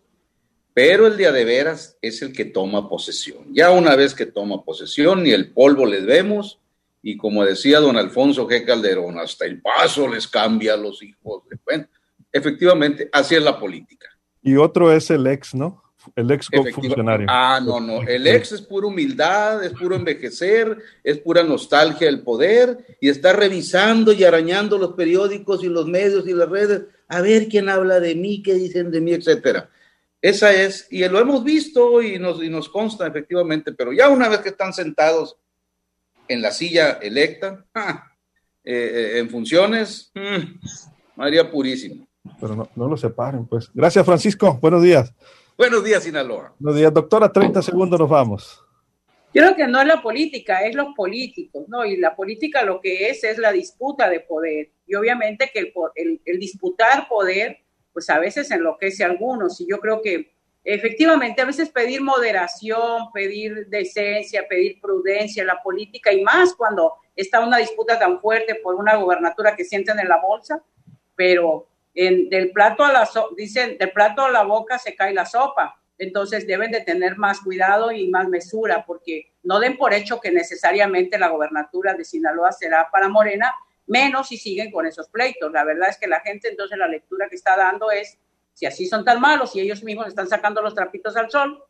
pero 0.73 1.07
el 1.07 1.17
día 1.17 1.31
de 1.31 1.45
veras 1.45 1.97
es 2.01 2.21
el 2.21 2.33
que 2.33 2.45
toma 2.45 2.89
posesión. 2.89 3.53
Ya 3.53 3.71
una 3.71 3.95
vez 3.95 4.13
que 4.13 4.25
toma 4.25 4.63
posesión, 4.63 5.23
ni 5.23 5.31
el 5.31 5.51
polvo 5.51 5.85
les 5.85 6.05
vemos, 6.05 6.59
y 7.01 7.17
como 7.17 7.43
decía 7.43 7.79
don 7.79 7.97
Alfonso 7.97 8.47
G. 8.47 8.65
Calderón, 8.65 9.19
hasta 9.19 9.45
el 9.45 9.61
paso 9.61 10.07
les 10.07 10.27
cambia 10.27 10.73
a 10.73 10.77
los 10.77 11.01
hijos. 11.01 11.43
Bueno, 11.65 11.87
efectivamente, 12.31 13.09
así 13.11 13.35
es 13.35 13.43
la 13.43 13.59
política. 13.59 14.07
Y 14.41 14.55
otro 14.55 14.91
es 14.91 15.09
el 15.09 15.27
ex, 15.27 15.53
¿no? 15.53 15.83
El 16.15 16.31
ex 16.31 16.47
funcionario. 16.73 17.27
Ah, 17.29 17.59
no, 17.63 17.79
no. 17.79 18.01
El 18.01 18.25
ex 18.25 18.53
es 18.53 18.61
pura 18.61 18.87
humildad, 18.87 19.63
es 19.63 19.73
puro 19.73 19.95
envejecer, 19.95 20.77
es 21.03 21.17
pura 21.19 21.43
nostalgia 21.43 22.07
del 22.07 22.21
poder 22.21 22.77
y 23.01 23.09
está 23.09 23.33
revisando 23.33 24.13
y 24.13 24.23
arañando 24.23 24.77
los 24.77 24.93
periódicos 24.93 25.63
y 25.63 25.67
los 25.67 25.87
medios 25.87 26.27
y 26.27 26.33
las 26.33 26.49
redes 26.49 26.83
a 27.07 27.21
ver 27.21 27.47
quién 27.47 27.69
habla 27.69 27.99
de 27.99 28.15
mí, 28.15 28.41
qué 28.41 28.53
dicen 28.53 28.91
de 28.91 29.01
mí, 29.01 29.13
etcétera. 29.13 29.69
Esa 30.21 30.53
es, 30.53 30.87
y 30.91 31.07
lo 31.07 31.19
hemos 31.19 31.43
visto 31.43 32.01
y 32.01 32.19
nos, 32.19 32.43
y 32.43 32.49
nos 32.49 32.67
consta 32.69 33.07
efectivamente, 33.07 33.71
pero 33.71 33.93
ya 33.93 34.09
una 34.09 34.27
vez 34.27 34.39
que 34.39 34.49
están 34.49 34.73
sentados 34.73 35.37
en 36.27 36.41
la 36.41 36.51
silla 36.51 36.99
electa, 37.01 37.65
eh, 38.63 38.73
eh, 38.73 39.19
en 39.19 39.29
funciones, 39.29 40.11
mm, 40.13 40.59
María 41.15 41.49
Purísima. 41.49 42.05
Pero 42.39 42.55
no, 42.55 42.69
no 42.75 42.87
lo 42.87 42.97
separen, 42.97 43.45
pues. 43.47 43.69
Gracias, 43.73 44.05
Francisco. 44.05 44.59
Buenos 44.61 44.83
días. 44.83 45.13
Buenos 45.57 45.83
días, 45.83 46.03
Sinaloa. 46.03 46.53
Buenos 46.59 46.79
días, 46.79 46.93
doctora. 46.93 47.31
30 47.31 47.61
segundos 47.61 47.99
nos 47.99 48.09
vamos. 48.09 48.63
Yo 49.33 49.43
creo 49.43 49.55
que 49.55 49.67
no 49.67 49.79
es 49.79 49.87
la 49.87 50.01
política, 50.01 50.61
es 50.61 50.73
los 50.73 50.95
políticos, 50.95 51.65
¿no? 51.67 51.85
Y 51.85 51.97
la 51.97 52.15
política 52.15 52.63
lo 52.63 52.81
que 52.81 53.09
es 53.09 53.23
es 53.23 53.37
la 53.37 53.51
disputa 53.51 54.09
de 54.09 54.21
poder. 54.21 54.71
Y 54.87 54.95
obviamente 54.95 55.51
que 55.53 55.71
el, 55.95 56.21
el, 56.25 56.39
disputar 56.39 57.07
poder, 57.07 57.59
pues 57.93 58.09
a 58.09 58.19
veces 58.19 58.51
enloquece 58.51 59.03
a 59.03 59.07
algunos. 59.07 59.59
Y 59.61 59.67
yo 59.67 59.79
creo 59.79 60.01
que 60.01 60.31
efectivamente 60.63 61.41
a 61.41 61.45
veces 61.45 61.69
pedir 61.69 62.01
moderación, 62.01 63.11
pedir 63.13 63.67
decencia, 63.67 64.47
pedir 64.47 64.79
prudencia 64.79 65.41
en 65.41 65.47
la 65.47 65.61
política 65.61 66.11
y 66.11 66.21
más 66.21 66.53
cuando 66.53 66.95
está 67.15 67.39
una 67.39 67.57
disputa 67.57 67.97
tan 67.97 68.19
fuerte 68.19 68.55
por 68.55 68.75
una 68.75 68.95
gobernatura 68.95 69.55
que 69.55 69.65
sienten 69.65 69.99
en 69.99 70.09
la 70.09 70.21
bolsa, 70.21 70.61
pero 71.15 71.67
en, 71.93 72.29
del 72.29 72.51
plato 72.51 72.83
a 72.83 72.93
la 72.93 73.09
dicen 73.35 73.77
del 73.77 73.91
plato 73.91 74.23
a 74.23 74.31
la 74.31 74.43
boca 74.43 74.77
se 74.77 74.95
cae 74.95 75.13
la 75.13 75.25
sopa. 75.25 75.75
Entonces 75.97 76.47
deben 76.47 76.71
de 76.71 76.79
tener 76.79 77.17
más 77.17 77.41
cuidado 77.41 77.91
y 77.91 78.07
más 78.09 78.29
mesura 78.29 78.85
porque 78.85 79.33
no 79.43 79.59
den 79.59 79.77
por 79.77 79.93
hecho 79.93 80.21
que 80.21 80.31
necesariamente 80.31 81.19
la 81.19 81.27
gobernatura 81.27 81.93
de 81.93 82.05
Sinaloa 82.05 82.53
será 82.53 82.89
para 82.89 83.09
Morena, 83.09 83.53
menos 83.89 84.29
si 84.29 84.37
siguen 84.37 84.71
con 84.71 84.85
esos 84.85 85.09
pleitos. 85.09 85.51
La 85.51 85.65
verdad 85.65 85.89
es 85.89 85.97
que 85.97 86.07
la 86.07 86.21
gente 86.21 86.47
entonces 86.47 86.77
la 86.77 86.87
lectura 86.87 87.27
que 87.27 87.35
está 87.35 87.57
dando 87.57 87.91
es 87.91 88.17
si 88.53 88.65
así 88.65 88.85
son 88.85 89.03
tan 89.03 89.19
malos 89.19 89.55
y 89.55 89.61
ellos 89.61 89.83
mismos 89.83 90.07
están 90.07 90.27
sacando 90.27 90.61
los 90.61 90.75
trapitos 90.75 91.15
al 91.15 91.29
sol, 91.29 91.63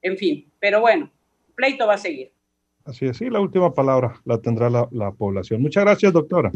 en 0.00 0.16
fin, 0.16 0.50
pero 0.58 0.80
bueno, 0.80 1.10
pleito 1.54 1.86
va 1.86 1.94
a 1.94 1.98
seguir. 1.98 2.32
Así 2.84 3.06
es, 3.06 3.16
sí, 3.16 3.30
la 3.30 3.40
última 3.40 3.72
palabra 3.72 4.20
la 4.24 4.38
tendrá 4.38 4.68
la, 4.68 4.88
la 4.90 5.12
población. 5.12 5.62
Muchas 5.62 5.84
gracias, 5.84 6.12
doctora. 6.12 6.50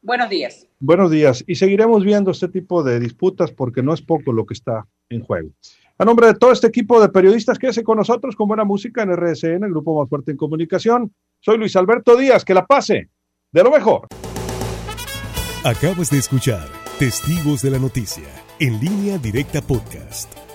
Buenos 0.00 0.30
días. 0.30 0.66
Buenos 0.78 1.10
días. 1.10 1.42
Y 1.46 1.56
seguiremos 1.56 2.04
viendo 2.04 2.30
este 2.30 2.48
tipo 2.48 2.84
de 2.84 3.00
disputas 3.00 3.50
porque 3.50 3.82
no 3.82 3.92
es 3.92 4.00
poco 4.00 4.32
lo 4.32 4.46
que 4.46 4.54
está 4.54 4.86
en 5.08 5.24
juego. 5.24 5.50
A 5.98 6.04
nombre 6.04 6.28
de 6.28 6.34
todo 6.34 6.52
este 6.52 6.68
equipo 6.68 7.00
de 7.00 7.08
periodistas, 7.08 7.58
quédese 7.58 7.82
con 7.82 7.98
nosotros 7.98 8.36
con 8.36 8.46
buena 8.46 8.62
música 8.62 9.02
en 9.02 9.16
RSN, 9.16 9.64
el 9.64 9.70
grupo 9.70 10.00
más 10.00 10.08
fuerte 10.08 10.30
en 10.30 10.36
comunicación. 10.36 11.12
Soy 11.40 11.58
Luis 11.58 11.74
Alberto 11.74 12.16
Díaz, 12.16 12.44
que 12.44 12.54
la 12.54 12.64
pase 12.64 13.10
de 13.50 13.62
lo 13.64 13.72
mejor. 13.72 14.06
Acabas 15.68 16.08
de 16.08 16.16
escuchar 16.16 16.66
Testigos 16.98 17.60
de 17.60 17.70
la 17.70 17.78
Noticia, 17.78 18.24
en 18.58 18.80
línea 18.80 19.18
directa 19.18 19.60
podcast. 19.60 20.47